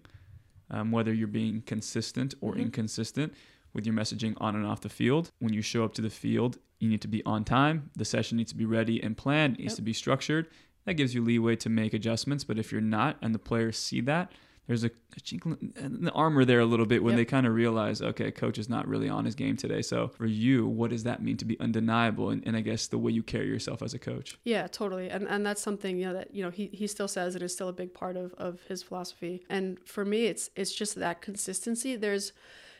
[0.69, 2.61] um, whether you're being consistent or mm-hmm.
[2.61, 3.33] inconsistent
[3.73, 6.57] with your messaging on and off the field when you show up to the field
[6.79, 9.59] you need to be on time the session needs to be ready and planned it
[9.59, 9.77] needs yep.
[9.77, 10.47] to be structured
[10.85, 12.43] that gives you leeway to make adjustments.
[12.43, 14.31] But if you're not, and the players see that,
[14.67, 15.45] there's a, a chink
[15.77, 17.17] in the armor there a little bit when yep.
[17.17, 19.81] they kind of realize, okay, coach is not really on his game today.
[19.81, 22.29] So for you, what does that mean to be undeniable?
[22.29, 24.37] And, and I guess the way you carry yourself as a coach.
[24.45, 25.09] Yeah, totally.
[25.09, 27.51] And and that's something you know that you know he, he still says it is
[27.53, 29.43] still a big part of of his philosophy.
[29.49, 31.97] And for me, it's it's just that consistency.
[31.97, 32.31] There's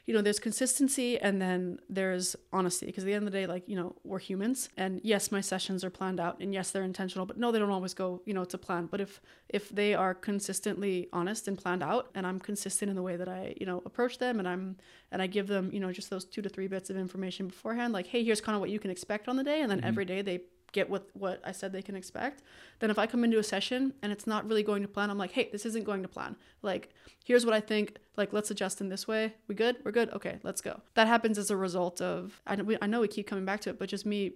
[0.06, 3.48] you know, there's consistency and then there's honesty because at the end of the day,
[3.48, 6.84] like, you know, we're humans and yes, my sessions are planned out and yes, they're
[6.84, 8.88] intentional, but no, they don't always go, you know, to a plan.
[8.88, 13.02] But if, if they are consistently honest and planned out and I'm consistent in the
[13.02, 14.76] way that I, you know, approach them and I'm,
[15.12, 17.94] and I give them, you know, just those two to three bits of information beforehand,
[17.94, 19.62] like, hey, here's kind of what you can expect on the day.
[19.62, 19.88] And then mm-hmm.
[19.88, 20.42] every day they
[20.74, 22.44] get what what I said they can expect.
[22.80, 25.18] Then if I come into a session and it's not really going to plan, I'm
[25.18, 26.36] like, hey, this isn't going to plan.
[26.62, 26.90] Like,
[27.24, 27.98] here's what I think.
[28.18, 29.34] Like, let's adjust in this way.
[29.48, 29.78] We good?
[29.86, 30.10] We're good.
[30.10, 30.82] Okay, let's go.
[30.96, 33.70] That happens as a result of I we, I know we keep coming back to
[33.70, 34.34] it, but just me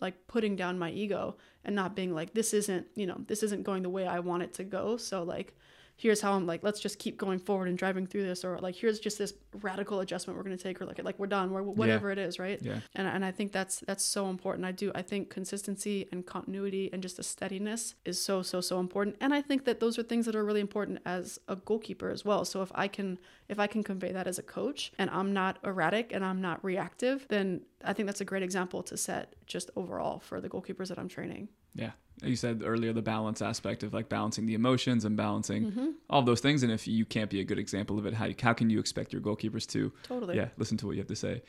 [0.00, 3.64] like putting down my ego and not being like this isn't you know this isn't
[3.64, 4.96] going the way I want it to go.
[4.96, 5.54] So like
[6.00, 8.74] here's how I'm like, let's just keep going forward and driving through this, or like
[8.74, 12.08] here's just this radical adjustment we're gonna take, or like like we're done, or whatever
[12.08, 12.12] yeah.
[12.12, 12.58] it is, right?
[12.62, 12.80] Yeah.
[12.94, 14.64] And and I think that's that's so important.
[14.64, 18.80] I do I think consistency and continuity and just a steadiness is so so so
[18.80, 19.16] important.
[19.20, 22.24] And I think that those are things that are really important as a goalkeeper as
[22.24, 22.46] well.
[22.46, 23.18] So if I can
[23.50, 26.64] if I can convey that as a coach and I'm not erratic and I'm not
[26.64, 30.88] reactive, then I think that's a great example to set just overall for the goalkeepers
[30.88, 31.48] that I'm training.
[31.74, 31.92] Yeah,
[32.22, 35.88] you said earlier the balance aspect of like balancing the emotions and balancing mm-hmm.
[36.08, 38.52] all those things and if you can't be a good example of it how, how
[38.52, 40.36] can you expect your goalkeepers to totally.
[40.36, 41.42] Yeah listen to what you have to say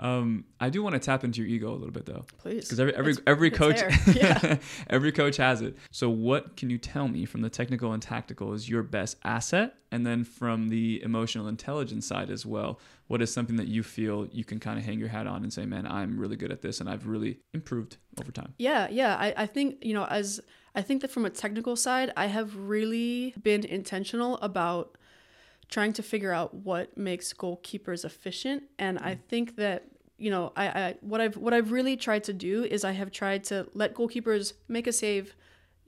[0.00, 2.78] um, I do want to tap into your ego a little bit though, please, because
[2.78, 3.82] every every it's, every coach,
[4.14, 4.58] yeah.
[4.90, 5.76] every coach has it.
[5.90, 9.74] So, what can you tell me from the technical and tactical is your best asset,
[9.90, 12.78] and then from the emotional intelligence side as well?
[13.08, 15.52] What is something that you feel you can kind of hang your hat on and
[15.52, 19.16] say, "Man, I'm really good at this, and I've really improved over time." Yeah, yeah.
[19.16, 20.40] I, I think you know, as
[20.76, 24.97] I think that from a technical side, I have really been intentional about
[25.68, 28.64] trying to figure out what makes goalkeepers efficient.
[28.78, 29.18] And i mm.
[29.28, 29.84] think that
[30.16, 33.12] you know I, I what i've what i've really tried to do is i have
[33.12, 35.36] tried to let goalkeepers make a save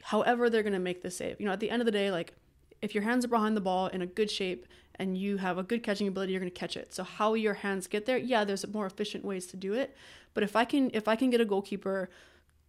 [0.03, 1.41] however they're going to make the save.
[1.41, 2.35] You know at the end of the day like
[2.81, 4.67] if your hands are behind the ball in a good shape
[4.97, 6.95] and you have a good catching ability you're going to catch it.
[6.95, 9.97] So how your hands get there yeah there's more efficient ways to do it.
[10.35, 12.11] But if i can if i can get a goalkeeper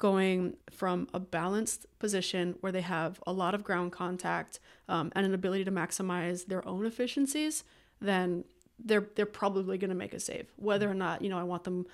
[0.02, 5.28] going from a balanced position where they have a lot of ground contact um, and
[5.28, 7.64] an ability to maximize their own efficiencies,
[8.02, 8.44] then
[8.84, 10.48] they're they're probably going to make a save.
[10.56, 11.86] Whether or not you know I want them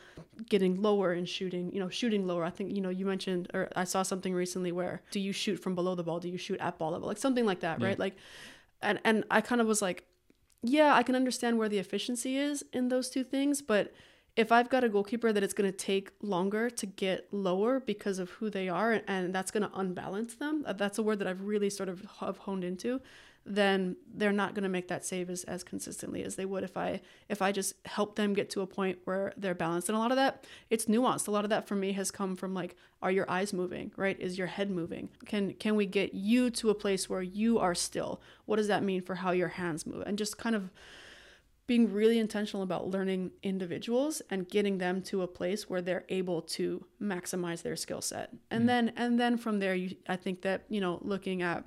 [0.49, 2.45] getting lower and shooting, you know, shooting lower.
[2.45, 5.57] I think you know you mentioned or I saw something recently where do you shoot
[5.57, 6.21] from below the ball?
[6.21, 7.09] Do you shoot at ball level?
[7.09, 7.87] Like something like that, yeah.
[7.87, 7.99] right?
[7.99, 8.15] Like,
[8.81, 10.05] and and I kind of was like,
[10.63, 13.91] yeah, I can understand where the efficiency is in those two things, but
[14.37, 18.19] if I've got a goalkeeper that it's going to take longer to get lower because
[18.19, 21.27] of who they are and that's going to unbalance them, uh, that's a word that
[21.27, 23.01] I've really sort of have honed into,
[23.47, 26.77] then they're not going to make that save as, as consistently as they would if
[26.77, 29.89] I if I just help them get to a point where they're balanced.
[29.89, 31.27] And a lot of that it's nuanced.
[31.27, 34.19] A lot of that for me has come from like are your eyes moving, right?
[34.19, 35.09] Is your head moving?
[35.25, 38.21] Can can we get you to a place where you are still?
[38.45, 40.03] What does that mean for how your hands move?
[40.05, 40.69] And just kind of
[41.67, 46.41] being really intentional about learning individuals and getting them to a place where they're able
[46.41, 48.31] to maximize their skill set.
[48.49, 48.67] And mm.
[48.67, 51.65] then and then from there you I think that, you know, looking at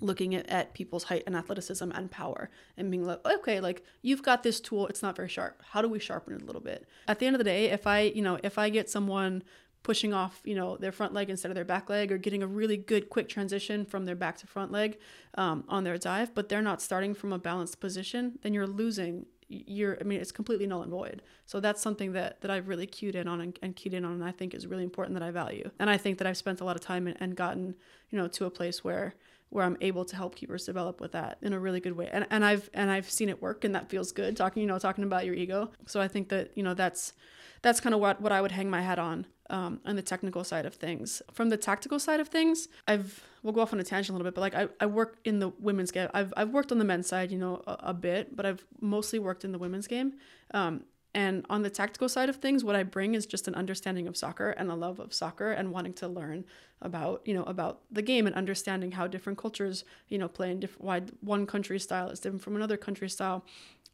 [0.00, 2.48] looking at, at people's height and athleticism and power
[2.78, 5.88] and being like okay like you've got this tool it's not very sharp how do
[5.88, 8.22] we sharpen it a little bit at the end of the day if i you
[8.22, 9.42] know if i get someone
[9.82, 12.46] pushing off you know their front leg instead of their back leg or getting a
[12.46, 14.98] really good quick transition from their back to front leg
[15.34, 19.26] um, on their dive but they're not starting from a balanced position then you're losing
[19.48, 22.86] you're i mean it's completely null and void so that's something that that i've really
[22.86, 25.22] cued in on and, and keyed in on and i think is really important that
[25.22, 27.74] i value and i think that i've spent a lot of time and, and gotten
[28.10, 29.14] you know to a place where
[29.52, 32.08] where I'm able to help keepers develop with that in a really good way.
[32.10, 34.78] And and I've and I've seen it work and that feels good talking, you know,
[34.78, 35.70] talking about your ego.
[35.86, 37.12] So I think that, you know, that's
[37.60, 40.42] that's kind of what what I would hang my hat on um, on the technical
[40.42, 41.22] side of things.
[41.30, 44.24] From the tactical side of things, I've we'll go off on a tangent a little
[44.24, 46.08] bit, but like I, I work in the women's game.
[46.14, 49.18] I've I've worked on the men's side, you know, a, a bit, but I've mostly
[49.18, 50.14] worked in the women's game.
[50.54, 50.84] Um,
[51.14, 54.16] and on the tactical side of things, what I bring is just an understanding of
[54.16, 56.46] soccer and a love of soccer and wanting to learn
[56.80, 60.60] about, you know, about the game and understanding how different cultures, you know, play in
[60.60, 63.44] different why one country style is different from another country style.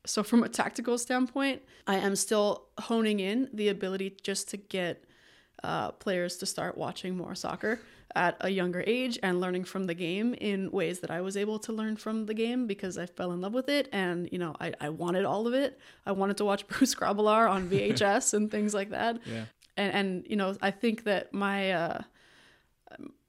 [0.06, 5.04] So from a tactical standpoint, I am still honing in the ability just to get
[5.62, 7.80] uh, players to start watching more soccer
[8.14, 11.58] at a younger age and learning from the game in ways that I was able
[11.60, 14.56] to learn from the game because I fell in love with it and you know
[14.60, 15.78] I, I wanted all of it.
[16.06, 19.20] I wanted to watch Bruce Grobbelaar on VHS and things like that.
[19.26, 19.44] Yeah.
[19.76, 22.02] And and you know I think that my uh,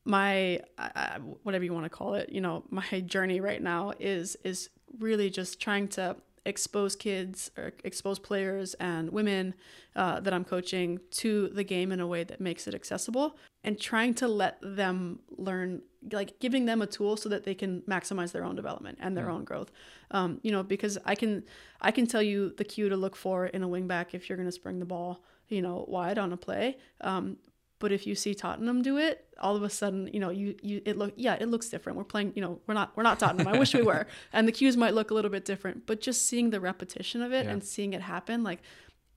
[0.06, 4.36] my uh, whatever you want to call it, you know, my journey right now is
[4.44, 6.16] is really just trying to
[6.46, 9.54] expose kids or expose players and women
[9.96, 13.80] uh, that I'm coaching to the game in a way that makes it accessible and
[13.80, 15.82] trying to let them learn,
[16.12, 19.28] like giving them a tool so that they can maximize their own development and their
[19.28, 19.34] mm.
[19.34, 19.72] own growth.
[20.12, 21.44] Um, you know, because I can
[21.82, 24.48] I can tell you the cue to look for in a wingback if you're going
[24.48, 26.78] to spring the ball, you know, wide on a play.
[27.02, 27.38] Um,
[27.80, 30.82] but if you see Tottenham do it, all of a sudden, you know, you you
[30.86, 31.98] it look yeah, it looks different.
[31.98, 33.48] We're playing, you know, we're not we're not Tottenham.
[33.48, 34.06] I wish we were.
[34.34, 37.32] And the cues might look a little bit different, but just seeing the repetition of
[37.32, 37.52] it yeah.
[37.52, 38.62] and seeing it happen, like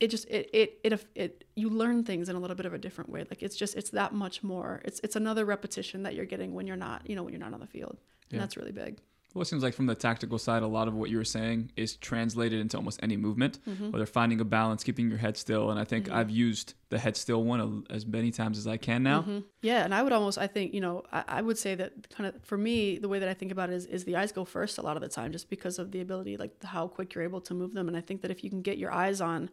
[0.01, 2.79] it just it, it it it you learn things in a little bit of a
[2.79, 3.21] different way.
[3.21, 4.81] Like it's just it's that much more.
[4.85, 7.53] It's it's another repetition that you're getting when you're not, you know, when you're not
[7.53, 7.99] on the field.
[8.31, 8.41] And yeah.
[8.41, 8.99] that's really big.
[9.35, 11.73] Well, it seems like from the tactical side, a lot of what you were saying
[11.77, 13.91] is translated into almost any movement, mm-hmm.
[13.91, 15.71] whether finding a balance, keeping your head still.
[15.71, 16.17] And I think mm-hmm.
[16.17, 19.23] I've used the head still one as many times as I can now.
[19.23, 19.39] Mm-hmm.
[19.63, 19.85] Yeah.
[19.85, 22.43] And I would almost, I think, you know, I, I, would say that kind of
[22.45, 24.77] for me, the way that I think about it is, is the eyes go first
[24.77, 27.41] a lot of the time, just because of the ability, like how quick you're able
[27.43, 27.89] to move them.
[27.89, 29.49] And I think that if you can get your eyes on,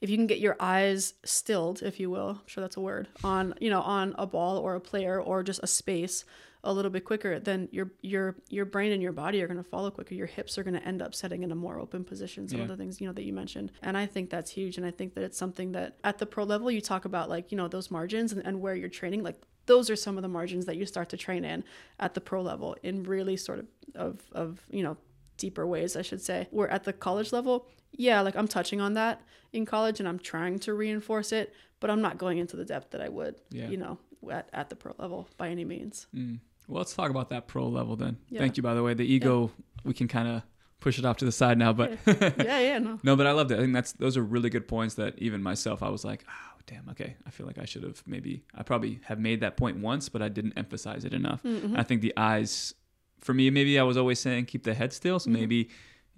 [0.00, 3.08] if you can get your eyes stilled, if you will, I'm sure that's a word,
[3.24, 6.24] on, you know, on a ball or a player or just a space,
[6.64, 9.68] a little bit quicker, then your your your brain and your body are going to
[9.68, 10.14] follow quicker.
[10.14, 12.48] Your hips are going to end up setting in a more open position.
[12.48, 12.64] Some yeah.
[12.64, 14.76] of the things you know that you mentioned, and I think that's huge.
[14.76, 17.52] And I think that it's something that at the pro level you talk about like
[17.52, 20.28] you know those margins and, and where you're training like those are some of the
[20.28, 21.62] margins that you start to train in
[22.00, 24.96] at the pro level in really sort of of, of you know
[25.36, 28.94] deeper ways i should say where at the college level yeah like i'm touching on
[28.94, 32.64] that in college and i'm trying to reinforce it but i'm not going into the
[32.64, 33.68] depth that i would yeah.
[33.68, 33.98] you know
[34.32, 36.38] at, at the pro level by any means mm.
[36.68, 38.18] Well, let's talk about that pro level then.
[38.28, 38.40] Yeah.
[38.40, 38.94] Thank you, by the way.
[38.94, 39.80] The ego, yeah.
[39.84, 40.42] we can kind of
[40.80, 43.00] push it off to the side now, but yeah, yeah, yeah no.
[43.02, 43.56] no, but I loved it.
[43.56, 46.60] I think that's those are really good points that even myself, I was like, oh,
[46.66, 47.16] damn, okay.
[47.26, 50.22] I feel like I should have maybe, I probably have made that point once, but
[50.22, 51.42] I didn't emphasize it enough.
[51.42, 51.76] Mm-hmm.
[51.76, 52.74] I think the eyes,
[53.18, 55.40] for me, maybe I was always saying keep the head still, so mm-hmm.
[55.40, 55.70] maybe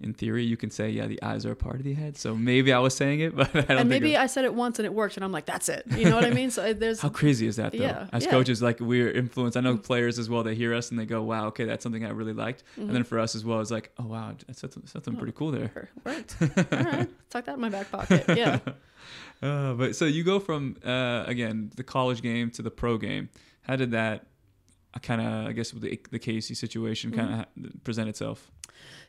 [0.03, 2.17] in theory, you can say, yeah, the eyes are a part of the head.
[2.17, 3.77] So maybe I was saying it, but I don't.
[3.79, 5.85] And maybe I said it once and it worked, and I'm like, that's it.
[5.95, 6.51] You know what I mean?
[6.51, 7.77] So uh, there's how crazy is that though?
[7.77, 8.31] Yeah, as yeah.
[8.31, 9.57] coaches, like we're influenced.
[9.57, 9.81] I know mm-hmm.
[9.81, 10.43] players as well.
[10.43, 12.63] They hear us and they go, wow, okay, that's something I really liked.
[12.71, 12.81] Mm-hmm.
[12.81, 15.33] And then for us as well, it's like, oh wow, that's something, something oh, pretty
[15.33, 15.89] cool there.
[16.03, 16.35] Right.
[16.41, 17.09] All right.
[17.29, 18.25] Tuck that in my back pocket.
[18.29, 18.59] Yeah.
[19.41, 23.27] Uh, but so you go from uh, again the college game to the pro game.
[23.63, 24.27] How did that
[25.01, 27.79] kind of I guess the the KC situation kind of mm-hmm.
[27.83, 28.51] present itself?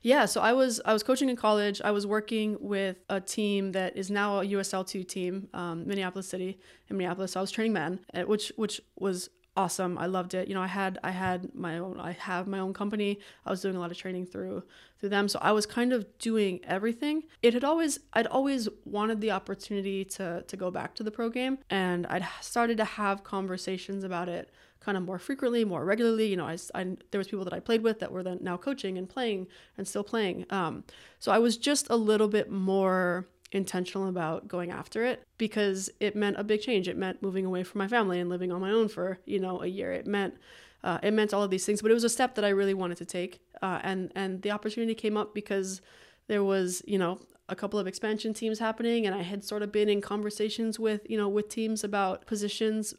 [0.02, 1.80] Yeah, so I was I was coaching in college.
[1.84, 6.28] I was working with a team that is now a USL two team, um, Minneapolis
[6.28, 6.58] City
[6.88, 7.32] in Minneapolis.
[7.32, 9.98] So I was training men, eh, which which was awesome.
[9.98, 10.48] I loved it.
[10.48, 13.18] You know, I had I had my own I have my own company.
[13.44, 14.62] I was doing a lot of training through
[14.98, 15.28] through them.
[15.28, 17.24] So I was kind of doing everything.
[17.42, 21.28] It had always I'd always wanted the opportunity to to go back to the pro
[21.28, 24.50] game and I'd started to have conversations about it
[24.80, 26.26] kind of more frequently, more regularly.
[26.26, 28.56] You know, I, I there was people that I played with that were then now
[28.56, 29.46] coaching and playing
[29.78, 30.46] and still playing.
[30.50, 30.84] Um,
[31.18, 36.16] so I was just a little bit more intentional about going after it because it
[36.16, 36.88] meant a big change.
[36.88, 39.62] It meant moving away from my family and living on my own for you know
[39.62, 39.92] a year.
[39.92, 40.34] It meant
[40.82, 42.74] uh, it meant all of these things, but it was a step that I really
[42.74, 45.80] wanted to take, uh, and and the opportunity came up because
[46.28, 49.72] there was, you know, a couple of expansion teams happening and I had sort of
[49.72, 52.94] been in conversations with, you know, with teams about positions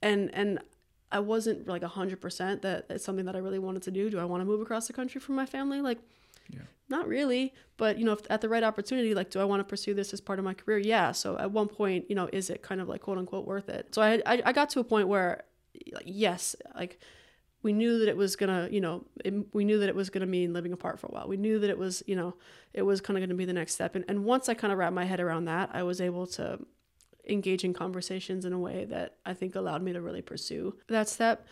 [0.00, 0.60] and and
[1.12, 4.10] I wasn't like 100% that it's something that I really wanted to do.
[4.10, 5.80] Do I want to move across the country from my family?
[5.80, 5.98] Like
[6.48, 6.62] yeah.
[6.88, 9.64] Not really, but you know, if at the right opportunity, like do I want to
[9.64, 10.78] pursue this as part of my career?
[10.78, 11.12] Yeah.
[11.12, 13.94] So at one point, you know, is it kind of like quote unquote worth it?
[13.94, 15.44] So I I, I got to a point where
[15.92, 17.00] like, yes, like
[17.62, 20.26] we knew that it was gonna, you know, it, we knew that it was gonna
[20.26, 21.26] mean living apart for a while.
[21.26, 22.34] We knew that it was, you know,
[22.74, 23.94] it was kind of gonna be the next step.
[23.94, 26.60] And, and once I kind of wrapped my head around that, I was able to
[27.26, 31.08] engage in conversations in a way that I think allowed me to really pursue that
[31.08, 31.46] step.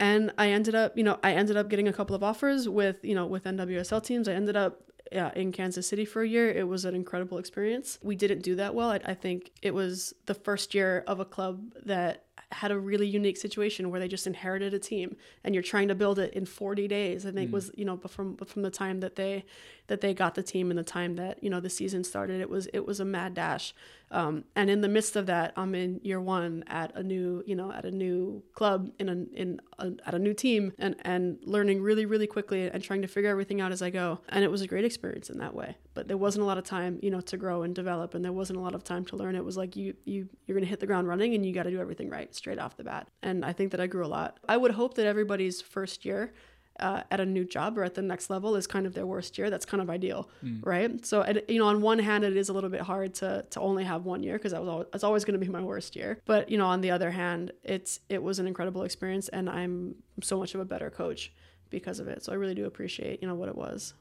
[0.00, 2.96] And I ended up, you know, I ended up getting a couple of offers with,
[3.04, 4.28] you know, with NWSL teams.
[4.28, 4.82] I ended up
[5.12, 6.50] yeah, in Kansas City for a year.
[6.50, 7.98] It was an incredible experience.
[8.02, 8.90] We didn't do that well.
[8.90, 13.06] I, I think it was the first year of a club that had a really
[13.06, 16.44] unique situation where they just inherited a team and you're trying to build it in
[16.44, 17.52] 40 days i think mm.
[17.52, 19.44] was you know from from the time that they
[19.90, 22.40] that they got the team in the time that you know the season started.
[22.40, 23.74] It was it was a mad dash.
[24.12, 27.54] Um, and in the midst of that i'm in year one at a new you
[27.54, 31.38] know at a new club in a in a, at a new team and and
[31.44, 34.20] learning really really quickly and trying to figure everything out as i go.
[34.28, 35.76] And it was a great experience in that way.
[35.94, 38.32] But there wasn't a lot of time you know to grow and develop and there
[38.32, 39.34] wasn't a lot of time to learn.
[39.34, 41.70] It was like you you you're to hit the ground running and you got to
[41.70, 43.08] do everything right straight off the bat.
[43.22, 44.38] And i think that i grew a lot.
[44.48, 46.32] I would hope that everybody's first year
[46.80, 49.38] uh, at a new job or at the next level is kind of their worst
[49.38, 49.50] year.
[49.50, 50.60] That's kind of ideal, mm.
[50.64, 51.04] right?
[51.04, 53.84] So, you know, on one hand, it is a little bit hard to to only
[53.84, 56.20] have one year because that was always, it's always going to be my worst year.
[56.24, 59.96] But you know, on the other hand, it's it was an incredible experience, and I'm
[60.22, 61.32] so much of a better coach
[61.68, 62.24] because of it.
[62.24, 63.94] So I really do appreciate you know what it was.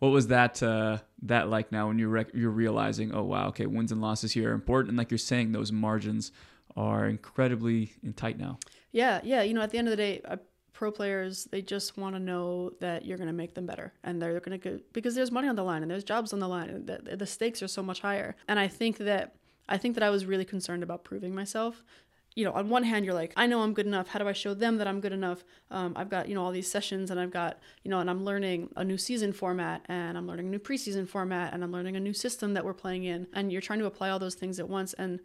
[0.00, 3.66] What was that uh, that like now when you're rec- you're realizing, oh wow, okay,
[3.66, 6.32] wins and losses here are important, and like you're saying, those margins
[6.76, 8.58] are incredibly tight now.
[8.92, 9.42] Yeah, yeah.
[9.42, 10.38] You know, at the end of the day, I
[10.74, 14.20] pro players they just want to know that you're going to make them better and
[14.20, 16.48] they're going to go because there's money on the line and there's jobs on the
[16.48, 18.36] line and the, the stakes are so much higher.
[18.48, 19.36] And i think that
[19.68, 21.82] i think that i was really concerned about proving myself.
[22.34, 24.08] You know on one hand you're like i know i'm good enough.
[24.08, 25.44] How do i show them that i'm good enough?
[25.70, 28.24] Um, i've got you know all these sessions and i've got you know and i'm
[28.24, 31.94] learning a new season format and i'm learning a new preseason format and i'm learning
[31.94, 33.28] a new system that we're playing in.
[33.32, 35.20] And you're trying to apply all those things at once and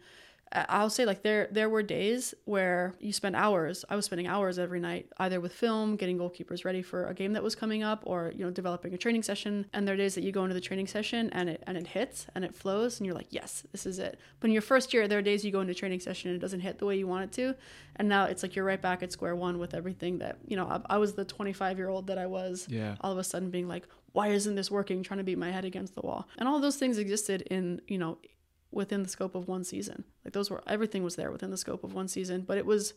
[0.52, 3.84] I'll say like there there were days where you spend hours.
[3.88, 7.34] I was spending hours every night either with film, getting goalkeepers ready for a game
[7.34, 9.66] that was coming up, or you know developing a training session.
[9.72, 11.86] And there are days that you go into the training session and it and it
[11.86, 14.18] hits and it flows, and you're like, yes, this is it.
[14.40, 16.40] But in your first year, there are days you go into training session and it
[16.40, 17.54] doesn't hit the way you want it to,
[17.96, 20.66] and now it's like you're right back at square one with everything that you know.
[20.66, 22.66] I, I was the 25 year old that I was.
[22.68, 22.96] Yeah.
[23.02, 25.04] All of a sudden being like, why isn't this working?
[25.04, 27.98] Trying to beat my head against the wall, and all those things existed in you
[27.98, 28.18] know
[28.72, 30.04] within the scope of one season.
[30.24, 32.94] Like those were everything was there within the scope of one season, but it was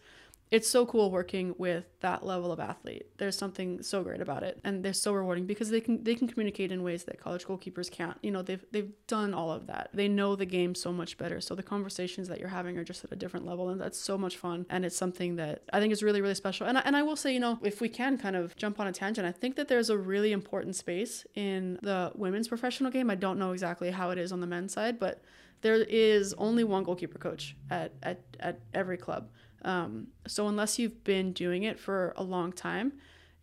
[0.53, 3.07] it's so cool working with that level of athlete.
[3.17, 6.27] There's something so great about it and they're so rewarding because they can they can
[6.27, 8.17] communicate in ways that college goalkeepers can't.
[8.21, 9.89] You know, they've they've done all of that.
[9.95, 11.41] They know the game so much better.
[11.41, 14.15] So the conversations that you're having are just at a different level and that's so
[14.15, 16.67] much fun and it's something that I think is really really special.
[16.67, 18.85] And I, and I will say, you know, if we can kind of jump on
[18.85, 23.09] a tangent, I think that there's a really important space in the women's professional game.
[23.09, 25.23] I don't know exactly how it is on the men's side, but
[25.63, 29.29] there is only one goalkeeper coach at, at, at every club.
[29.63, 32.93] Um, so unless you've been doing it for a long time,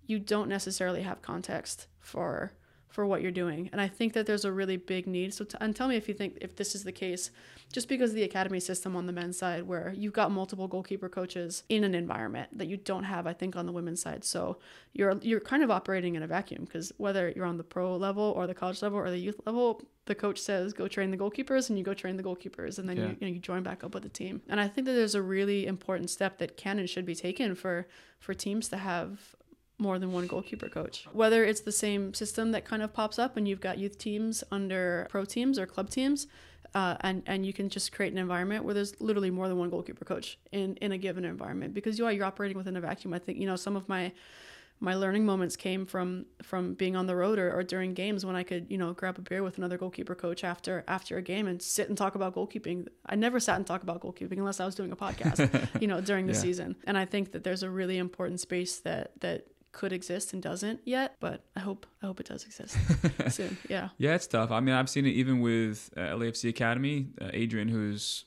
[0.06, 2.52] you don't necessarily have context for
[2.90, 3.70] for what you're doing.
[3.72, 5.32] And I think that there's a really big need.
[5.32, 7.30] So, t- and tell me if you think if this is the case,
[7.72, 11.08] just because of the academy system on the men's side, where you've got multiple goalkeeper
[11.08, 14.24] coaches in an environment that you don't have, I think, on the women's side.
[14.24, 14.58] So
[14.92, 18.32] you're you're kind of operating in a vacuum because whether you're on the pro level
[18.36, 21.68] or the college level or the youth level, the coach says go train the goalkeepers
[21.68, 23.04] and you go train the goalkeepers and then yeah.
[23.04, 24.42] you, you, know, you join back up with the team.
[24.48, 27.54] And I think that there's a really important step that can and should be taken
[27.54, 27.86] for
[28.18, 29.36] for teams to have
[29.80, 31.06] more than one goalkeeper coach.
[31.12, 34.44] Whether it's the same system that kind of pops up and you've got youth teams
[34.50, 36.26] under pro teams or club teams,
[36.74, 39.70] uh, and and you can just create an environment where there's literally more than one
[39.70, 43.12] goalkeeper coach in in a given environment because you are you're operating within a vacuum.
[43.12, 44.12] I think you know some of my
[44.82, 48.34] my learning moments came from from being on the road or, or during games when
[48.34, 51.46] I could you know grab a beer with another goalkeeper coach after after a game
[51.46, 52.86] and sit and talk about goalkeeping.
[53.04, 56.00] I never sat and talked about goalkeeping unless I was doing a podcast, you know,
[56.00, 56.38] during the yeah.
[56.38, 56.76] season.
[56.84, 60.80] And I think that there's a really important space that that could exist and doesn't
[60.84, 62.76] yet, but I hope I hope it does exist
[63.28, 63.56] soon.
[63.68, 63.90] Yeah.
[63.98, 64.50] Yeah, it's tough.
[64.50, 67.08] I mean, I've seen it even with uh, LAFC Academy.
[67.20, 68.24] Uh, Adrian, who's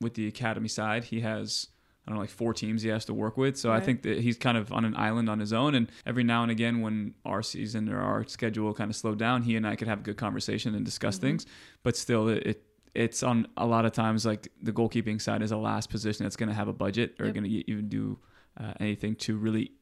[0.00, 1.68] with the academy side, he has
[2.06, 3.56] I don't know, like four teams he has to work with.
[3.56, 3.82] So right.
[3.82, 5.74] I think that he's kind of on an island on his own.
[5.74, 9.42] And every now and again, when our season or our schedule kind of slowed down,
[9.42, 11.28] he and I could have a good conversation and discuss mm-hmm.
[11.28, 11.46] things.
[11.82, 12.62] But still, it,
[12.94, 16.36] it's on a lot of times like the goalkeeping side is the last position that's
[16.36, 17.34] going to have a budget or yep.
[17.34, 18.18] going to even do
[18.60, 19.72] uh, anything to really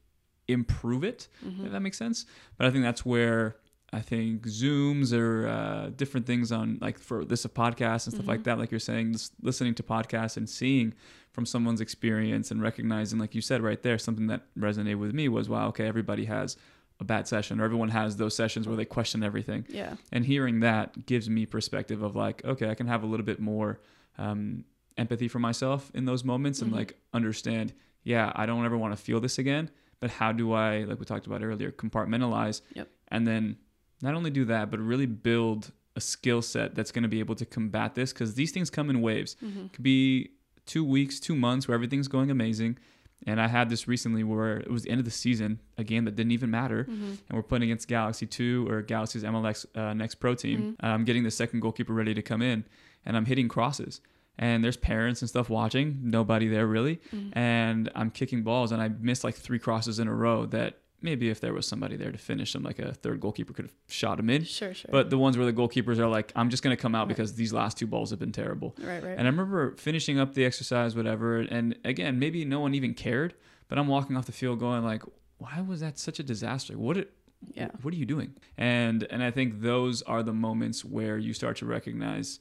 [0.52, 1.28] improve it.
[1.44, 1.66] Mm-hmm.
[1.66, 2.26] If that makes sense.
[2.56, 3.56] But I think that's where
[3.92, 8.26] I think Zooms or uh, different things on like for this a podcast and stuff
[8.26, 8.58] like that.
[8.58, 10.94] Like you're saying, listening to podcasts and seeing
[11.32, 15.28] from someone's experience and recognizing, like you said right there, something that resonated with me
[15.28, 16.56] was, wow, okay, everybody has
[17.00, 19.66] a bad session or everyone has those sessions where they question everything.
[19.68, 19.94] Yeah.
[20.12, 23.40] And hearing that gives me perspective of like, okay, I can have a little bit
[23.40, 23.80] more
[24.18, 24.64] um,
[24.96, 26.76] empathy for myself in those moments and Mhm.
[26.76, 27.72] like understand,
[28.04, 29.70] yeah, I don't ever want to feel this again,
[30.02, 32.88] but how do I, like we talked about earlier, compartmentalize Yep.
[33.08, 33.56] and then
[34.02, 37.36] not only do that, but really build a skill set that's going to be able
[37.36, 39.36] to combat this because these things come in waves.
[39.44, 39.66] Mm-hmm.
[39.66, 40.30] It could be
[40.66, 42.78] two weeks, two months where everything's going amazing.
[43.26, 46.04] And I had this recently where it was the end of the season, a game
[46.06, 47.04] that didn't even matter Mm-hmm.
[47.28, 50.76] and we're playing against Galaxy 2 or Galaxy's MLS uh, next pro team.
[50.80, 52.64] I'm getting the second goalkeeper ready to come in,
[53.06, 54.00] and I'm hitting crosses.
[54.38, 56.96] And there's parents and stuff watching, nobody there really.
[57.14, 57.38] Mm-hmm.
[57.38, 61.28] And I'm kicking balls, and I missed like three crosses in a row that maybe
[61.30, 64.16] if there was somebody there to finish them, like a third goalkeeper could have shot
[64.16, 64.44] them in.
[64.44, 64.88] Sure, sure.
[64.90, 67.34] But the ones where the goalkeepers are like, I'm just going to come out because
[67.34, 68.74] these last two balls have been terrible.
[68.80, 69.10] right, right.
[69.18, 71.40] And I remember finishing up the exercise, whatever.
[71.40, 73.34] And again, maybe no one even cared,
[73.68, 75.02] but I'm walking off the field going like,
[75.38, 76.78] why was that such a disaster?
[76.78, 77.12] What it,
[77.52, 77.70] Yeah.
[77.82, 78.34] what are you doing?
[78.56, 82.38] And and I think those are the moments where you start to recognize,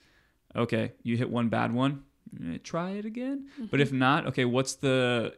[0.55, 2.03] okay, you hit one bad one,
[2.43, 3.47] eh, try it again.
[3.69, 5.35] But if not, okay, what's the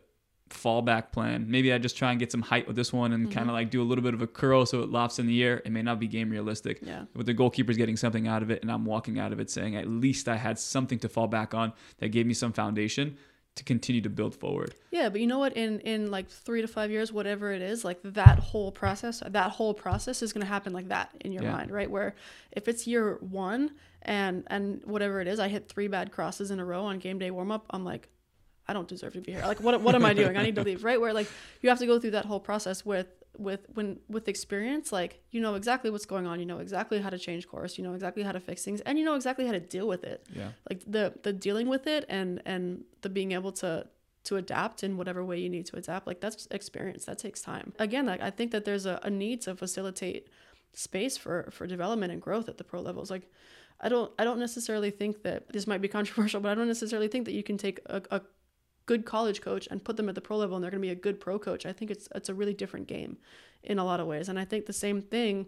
[0.49, 1.45] fallback plan?
[1.49, 3.69] Maybe I just try and get some height with this one and kind of like
[3.69, 5.61] do a little bit of a curl so it lofts in the air.
[5.65, 6.79] It may not be game realistic.
[6.81, 7.05] Yeah.
[7.15, 9.75] But the goalkeeper's getting something out of it, and I'm walking out of it saying,
[9.75, 13.17] at least I had something to fall back on that gave me some foundation
[13.55, 14.73] to continue to build forward.
[14.91, 15.55] Yeah, but you know what?
[15.55, 19.51] In in like three to five years, whatever it is, like that whole process, that
[19.51, 21.51] whole process is gonna happen like that in your Yeah.
[21.51, 21.89] mind, right?
[21.89, 22.15] Where
[22.51, 26.59] if it's year one and and whatever it is, I hit three bad crosses in
[26.59, 28.09] a row on game day warm up, I'm like,
[28.67, 29.43] I don't deserve to be here.
[29.45, 30.35] Like, what what am I doing?
[30.35, 30.99] I need to leave, right?
[30.99, 31.27] Where like
[31.61, 33.07] you have to go through that whole process with
[33.37, 37.09] with when with experience, like you know exactly what's going on, you know exactly how
[37.09, 39.51] to change course, you know exactly how to fix things, and you know exactly how
[39.51, 40.25] to deal with it.
[40.35, 40.49] Yeah.
[40.69, 43.87] like the the dealing with it and and the being able to
[44.25, 47.73] to adapt in whatever way you need to adapt like that's experience that takes time.
[47.79, 50.27] Again like i think that there's a, a need to facilitate
[50.73, 53.11] space for for development and growth at the pro levels.
[53.11, 53.29] Like
[53.81, 57.07] i don't i don't necessarily think that this might be controversial but i don't necessarily
[57.07, 58.21] think that you can take a, a
[58.85, 60.91] good college coach and put them at the pro level and they're going to be
[60.91, 63.17] a good pro coach i think it's it's a really different game
[63.63, 65.47] in a lot of ways and i think the same thing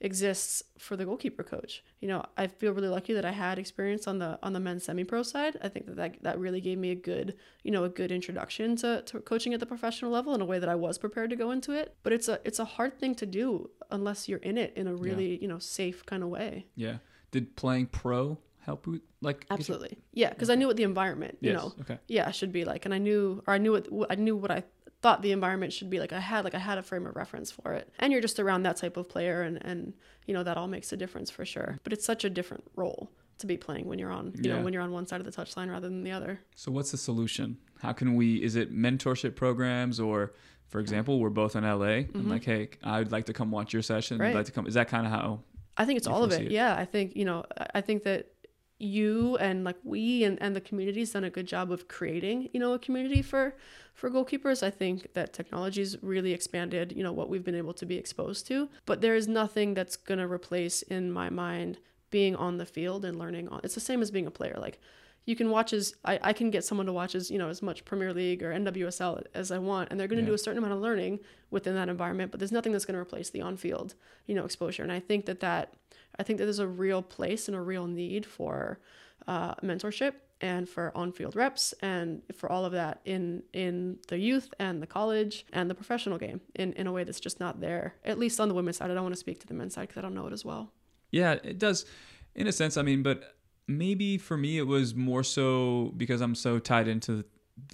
[0.00, 1.82] exists for the goalkeeper coach.
[2.00, 4.84] You know, I feel really lucky that I had experience on the on the men's
[4.84, 5.56] semi-pro side.
[5.62, 8.76] I think that that, that really gave me a good, you know, a good introduction
[8.76, 11.36] to, to coaching at the professional level in a way that I was prepared to
[11.36, 11.96] go into it.
[12.02, 14.94] But it's a it's a hard thing to do unless you're in it in a
[14.94, 16.66] really, you know, safe kind of way.
[16.74, 16.98] Yeah.
[17.30, 19.00] Did playing pro help you?
[19.20, 19.98] Like Absolutely.
[20.12, 21.62] Yeah, because I knew what the environment, you Yes.
[21.62, 21.98] know, Okay.
[22.08, 24.64] yeah, should be like, and I knew, or I knew what I knew what I
[25.02, 26.12] thought the environment should be like.
[26.12, 28.62] I had like I had a frame of reference for it, and you're just around
[28.64, 29.92] that type of player, and and
[30.26, 31.78] you know that all makes a difference for sure.
[31.84, 34.56] But it's such a different role to be playing when you're on, you Yeah.
[34.58, 36.38] know, when you're on one side of the touchline rather than the other.
[36.54, 37.58] So what's the solution?
[37.80, 38.36] How can we?
[38.42, 40.32] Is it mentorship programs or?
[40.68, 42.08] For example, we're both in LA.
[42.14, 44.16] I'm like, hey, I'd like to come watch your session.
[44.16, 44.24] I'd Mm-hmm.
[44.24, 44.34] Right.
[44.40, 44.66] like to come.
[44.66, 45.42] Is that kind of how?
[45.76, 46.46] I think it's all of it.
[46.46, 46.50] it.
[46.50, 47.44] Yeah, I think you know,
[47.74, 48.32] I think that
[48.78, 52.58] you and like we and, and the community's done a good job of creating you
[52.58, 53.54] know a community for
[53.94, 57.86] for goalkeepers i think that technology's really expanded you know what we've been able to
[57.86, 61.78] be exposed to but there is nothing that's going to replace in my mind
[62.10, 64.80] being on the field and learning on it's the same as being a player like
[65.26, 67.62] you can watch as I, I can get someone to watch as you know as
[67.62, 70.28] much Premier League or NWSL as I want, and they're going to Yeah.
[70.28, 71.20] do a certain amount of learning
[71.50, 72.30] within that environment.
[72.30, 73.94] But there's nothing that's going to replace the on-field
[74.26, 74.82] you know exposure.
[74.82, 75.72] And I think that that
[76.18, 78.78] I think that there's a real place and a real need for
[79.26, 84.52] uh, mentorship and for on-field reps and for all of that in in the youth
[84.58, 87.94] and the college and the professional game in in a way that's just not there.
[88.04, 89.82] At least on the women's side, I don't want to speak to the men's side
[89.88, 90.72] because I don't know it as well.
[91.10, 91.86] Yeah, it does,
[92.34, 92.76] in a sense.
[92.76, 93.36] I mean, but
[93.66, 97.24] maybe for me it was more so because I'm so tied into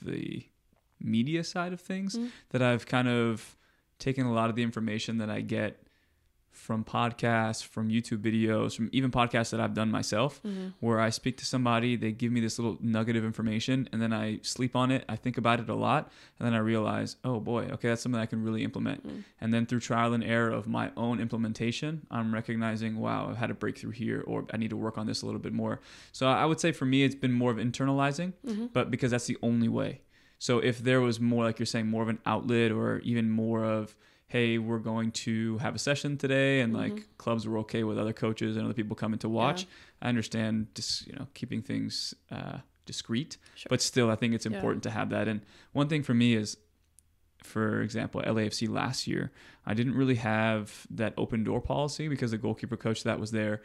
[0.03, 0.47] the
[1.01, 2.27] media side of things Mm-hmm.
[2.51, 3.57] that I've kind of
[3.99, 5.87] taken a lot of the information that I get
[6.53, 10.69] from podcasts, from YouTube videos, from even podcasts that I've done myself, mm-hmm.
[10.81, 14.13] where I speak to somebody, they give me this little nugget of information, and then
[14.13, 15.05] I sleep on it.
[15.09, 18.21] I think about it a lot, and then I realize, oh boy, okay, that's something
[18.21, 19.07] I can really implement.
[19.07, 19.21] Mm-hmm.
[19.41, 23.51] And then through trial and error of my own implementation, I'm recognizing, wow, I've had
[23.51, 25.81] a breakthrough here, or I need to work on this a little bit more.
[26.13, 28.67] So I would say for me, it's been more of internalizing, mm-hmm.
[28.73, 30.03] but because that's the only way.
[30.39, 33.65] So if there was more, like you're saying, more of an outlet, or even more
[33.65, 33.95] of,
[34.31, 38.13] hey, we're going to have a session today, and like clubs were okay with other
[38.13, 39.67] coaches and other people coming to watch.
[40.01, 43.69] I understand, just you know, keeping things uh, discreet, Sure.
[43.69, 44.53] but still, I think it's Yeah.
[44.55, 45.27] important to have that.
[45.29, 45.41] And
[45.73, 46.57] one thing for me is
[47.43, 49.31] for example, LAFC last year,
[49.67, 53.63] I didn't really have that open door policy because the goalkeeper coach that was there,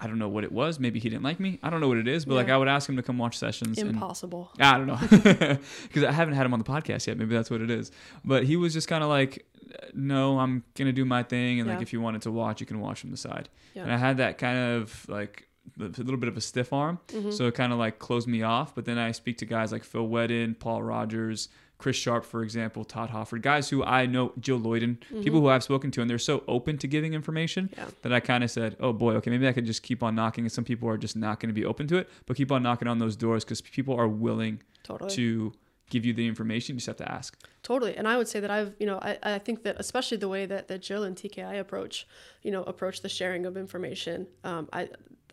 [0.00, 0.78] I don't know what it was.
[0.78, 1.58] Maybe he didn't like me.
[1.62, 3.38] I don't know what it is, but like I would ask him to come watch
[3.38, 3.78] sessions.
[3.78, 4.50] and- Impossible.
[4.60, 4.98] I don't know
[5.84, 7.16] because I haven't had him on the podcast yet.
[7.16, 7.90] Maybe that's what it is.
[8.24, 9.46] But he was just kind of like,
[9.94, 12.80] no, I'm gonna do my thing, and like if you wanted to watch, you can
[12.80, 13.48] watch from the side.
[13.74, 13.82] Yeah.
[13.82, 15.48] And I had that kind of like
[15.80, 17.32] a little bit of a stiff arm, Mhm.
[17.32, 18.74] so it kind of like closed me off.
[18.74, 21.48] But then I speak to guys like Phil Wheddon, Paul Rogers.
[21.78, 25.62] Chris Sharp, for example, Todd Hoffard, guys who I know, Jill Loyden, people who I've
[25.62, 27.86] spoken to, and they're so open to giving information Yeah.
[28.02, 30.44] that I kind of said, oh boy, okay, maybe I could just keep on knocking.
[30.44, 32.62] And some people are just not going to be open to it, but keep on
[32.62, 35.10] knocking on those doors because people are willing Totally.
[35.10, 35.52] to
[35.90, 36.74] give you the information.
[36.74, 37.38] You just have to ask.
[37.62, 37.94] Totally.
[37.96, 40.46] And I would say that I've, you know, I, I think that especially the way
[40.46, 42.06] that, that Jill and TKI approach,
[42.42, 44.88] you know, approach the sharing of information, um, I,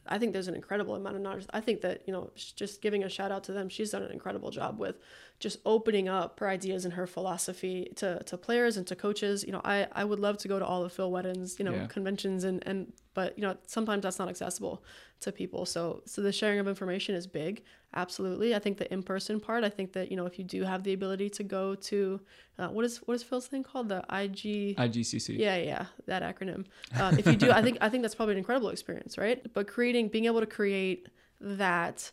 [0.05, 1.45] I think there's an incredible amount of knowledge.
[1.53, 4.11] I think that, you know, just giving a shout out to them, she's done an
[4.11, 4.97] incredible job with
[5.43, 9.43] just opening up her ideas and her philosophy to, to players and to coaches.
[9.45, 11.73] You know, I, I would love to go to all of Phil Wheddon's, you know,
[11.73, 11.87] Yeah.
[11.87, 14.75] conventions and, and, but, you know, sometimes that's not accessible
[15.19, 15.65] to people.
[15.65, 17.61] So, so the sharing of information is big.
[17.93, 18.55] Absolutely.
[18.55, 20.93] I think the in-person part, I think that, you know, if you do have the
[20.93, 22.21] ability to go to,
[22.57, 23.89] uh, what is, what is Phil's thing called?
[23.89, 24.77] The IG.
[24.77, 25.37] IGCC.
[25.37, 26.65] Yeah, yeah, that acronym.
[26.99, 29.39] Um, if you do, I think I think that's probably an incredible experience, right?
[29.53, 31.09] But creating, being able to create
[31.41, 32.11] that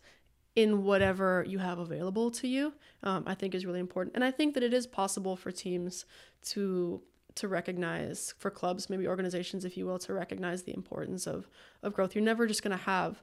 [0.57, 2.73] in whatever you have available to you,
[3.03, 4.15] um, I think is really important.
[4.15, 6.07] And I think that it is possible for teams
[6.47, 7.03] to
[7.37, 11.49] to recognize, for clubs, maybe organizations, if you will, to recognize the importance of
[11.83, 12.15] of growth.
[12.15, 13.23] You're never just going to have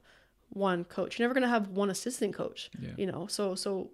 [0.50, 1.18] one coach.
[1.18, 2.70] You're never going to have one assistant coach.
[2.80, 2.90] Yeah.
[2.96, 3.90] You know, so so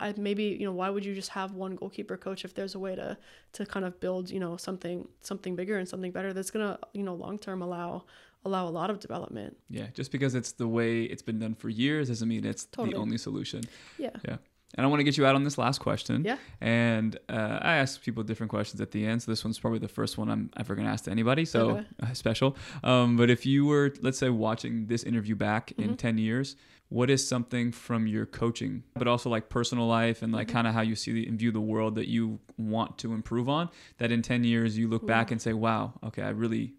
[0.00, 2.78] I maybe you know why would you just have one goalkeeper coach if there's a
[2.78, 3.16] way to
[3.52, 7.02] to kind of build you know something something bigger and something better that's gonna you
[7.02, 8.04] know long term allow
[8.44, 9.56] allow a lot of development.
[9.70, 12.94] Yeah, just because it's the way it's been done for years doesn't mean it's Totally.
[12.94, 13.62] the only solution.
[13.98, 14.10] Yeah.
[14.28, 14.36] Yeah.
[14.76, 16.24] And I want to get you out on this last question.
[16.24, 16.36] Yeah.
[16.60, 19.22] And uh, I ask people different questions at the end.
[19.22, 21.44] So this one's probably the first one I'm ever going to ask to anybody.
[21.44, 21.86] So Okay.
[22.02, 22.56] uh, special.
[22.82, 25.90] Um, but if you were, let's say, watching this interview back Mm-hmm.
[25.90, 26.56] in 10 years,
[26.88, 30.38] what is something from your coaching, but also like personal life and Mm-hmm.
[30.38, 33.12] like kind of how you see the, and view the world that you want to
[33.14, 36.74] improve on that in 10 years you look back and say, wow, okay, I really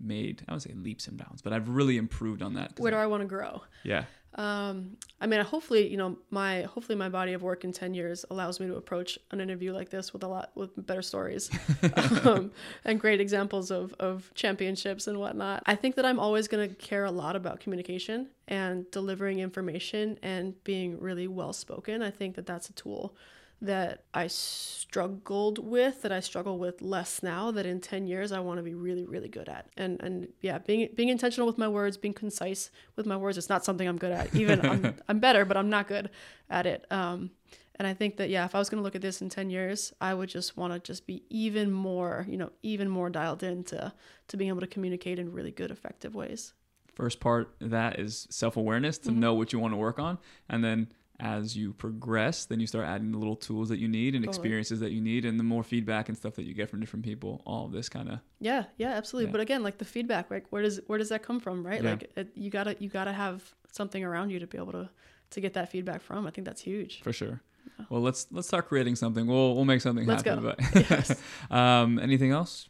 [0.00, 2.78] made, I would say leaps and bounds, but I've really improved on that.
[2.78, 3.62] Where do I- I want to grow?
[3.84, 4.04] yeah.
[4.36, 8.24] Um, I mean, hopefully, you know, my hopefully my body of work in ten years
[8.30, 11.50] allows me to approach an interview like this with a lot with better stories,
[12.24, 12.52] um,
[12.84, 15.64] and great examples of of championships and whatnot.
[15.66, 20.16] I think that I'm always going to care a lot about communication and delivering information
[20.22, 22.00] and being really well spoken.
[22.00, 23.16] I think that that's a tool
[23.62, 28.40] that I struggled with, that I struggle with less now, that in 10 years I
[28.40, 29.66] want to be really, really good at.
[29.76, 33.48] And and yeah, being being intentional with my words, being concise with my words, it's
[33.48, 34.34] not something I'm good at.
[34.34, 36.10] Even I'm, I'm better, but I'm not good
[36.48, 36.86] at it.
[36.90, 37.30] Um,
[37.76, 39.50] and I think that yeah, if I was going to look at this in 10
[39.50, 43.42] years, I would just want to just be even more, you know, even more dialed
[43.42, 43.92] into
[44.28, 46.52] to being able to communicate in really good, effective ways.
[46.94, 49.20] first part of that is self-awareness to Mm-hmm.
[49.20, 50.88] know what you want to work on and then
[51.20, 54.36] as you progress then you start adding the little tools that you need and Totally.
[54.38, 57.04] experiences that you need and the more feedback and stuff that you get from different
[57.04, 59.26] people all of this kind of Yeah, yeah, absolutely.
[59.28, 59.32] Yeah.
[59.32, 61.82] But again, like the feedback, like where does where does that come from, right?
[61.82, 61.90] Yeah.
[61.90, 63.42] Like it, you gotta you gotta have
[63.72, 64.88] something around you to be able to
[65.30, 66.26] to get that feedback from.
[66.26, 67.02] I think that's huge.
[67.02, 67.40] for sure
[67.88, 70.54] well let's let's start creating something we'll we'll make something Let's happen go.
[70.58, 71.20] but Yes.
[71.50, 72.68] um anything else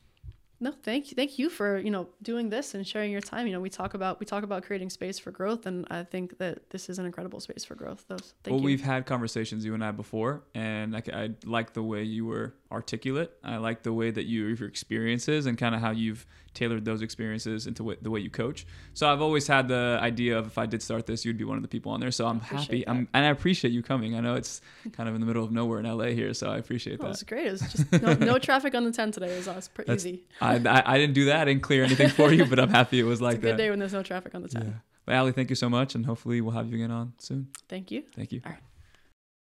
[0.63, 3.47] No, thank you, thank you for you know doing this and sharing your time.
[3.47, 6.39] You know, we talk about we talk about creating space for growth, and I think
[6.39, 8.05] that this is an incredible space for growth.
[8.09, 8.67] Those, thank well you.
[8.67, 12.55] we've had conversations you and i before and I, I like the way you were
[12.73, 16.85] articulate i like the way that you your experiences and kind of how you've tailored
[16.85, 20.47] those experiences into what, the way you coach so i've always had the idea of
[20.47, 22.41] if i did start this you'd be one of the people on there so i'm
[22.41, 24.61] happy I'm, and i appreciate you coming i know it's
[24.93, 27.11] kind of in the middle of nowhere in la here so i appreciate Oh, that
[27.11, 27.47] it's great.
[27.47, 29.33] It was just no, no traffic on the 10 today.
[29.33, 30.25] It was, uh, it was pretty That's- easy.
[30.41, 33.01] I, I, I didn't do that i didn't clear anything for you but i'm happy
[33.01, 34.63] it was It's like a good that day when there's no traffic on the 10.
[34.63, 34.73] yeah
[35.07, 37.91] but Alli thank you so much and hopefully we'll have you again on soon Thank
[37.91, 38.05] you.
[38.15, 38.61] thank you All right.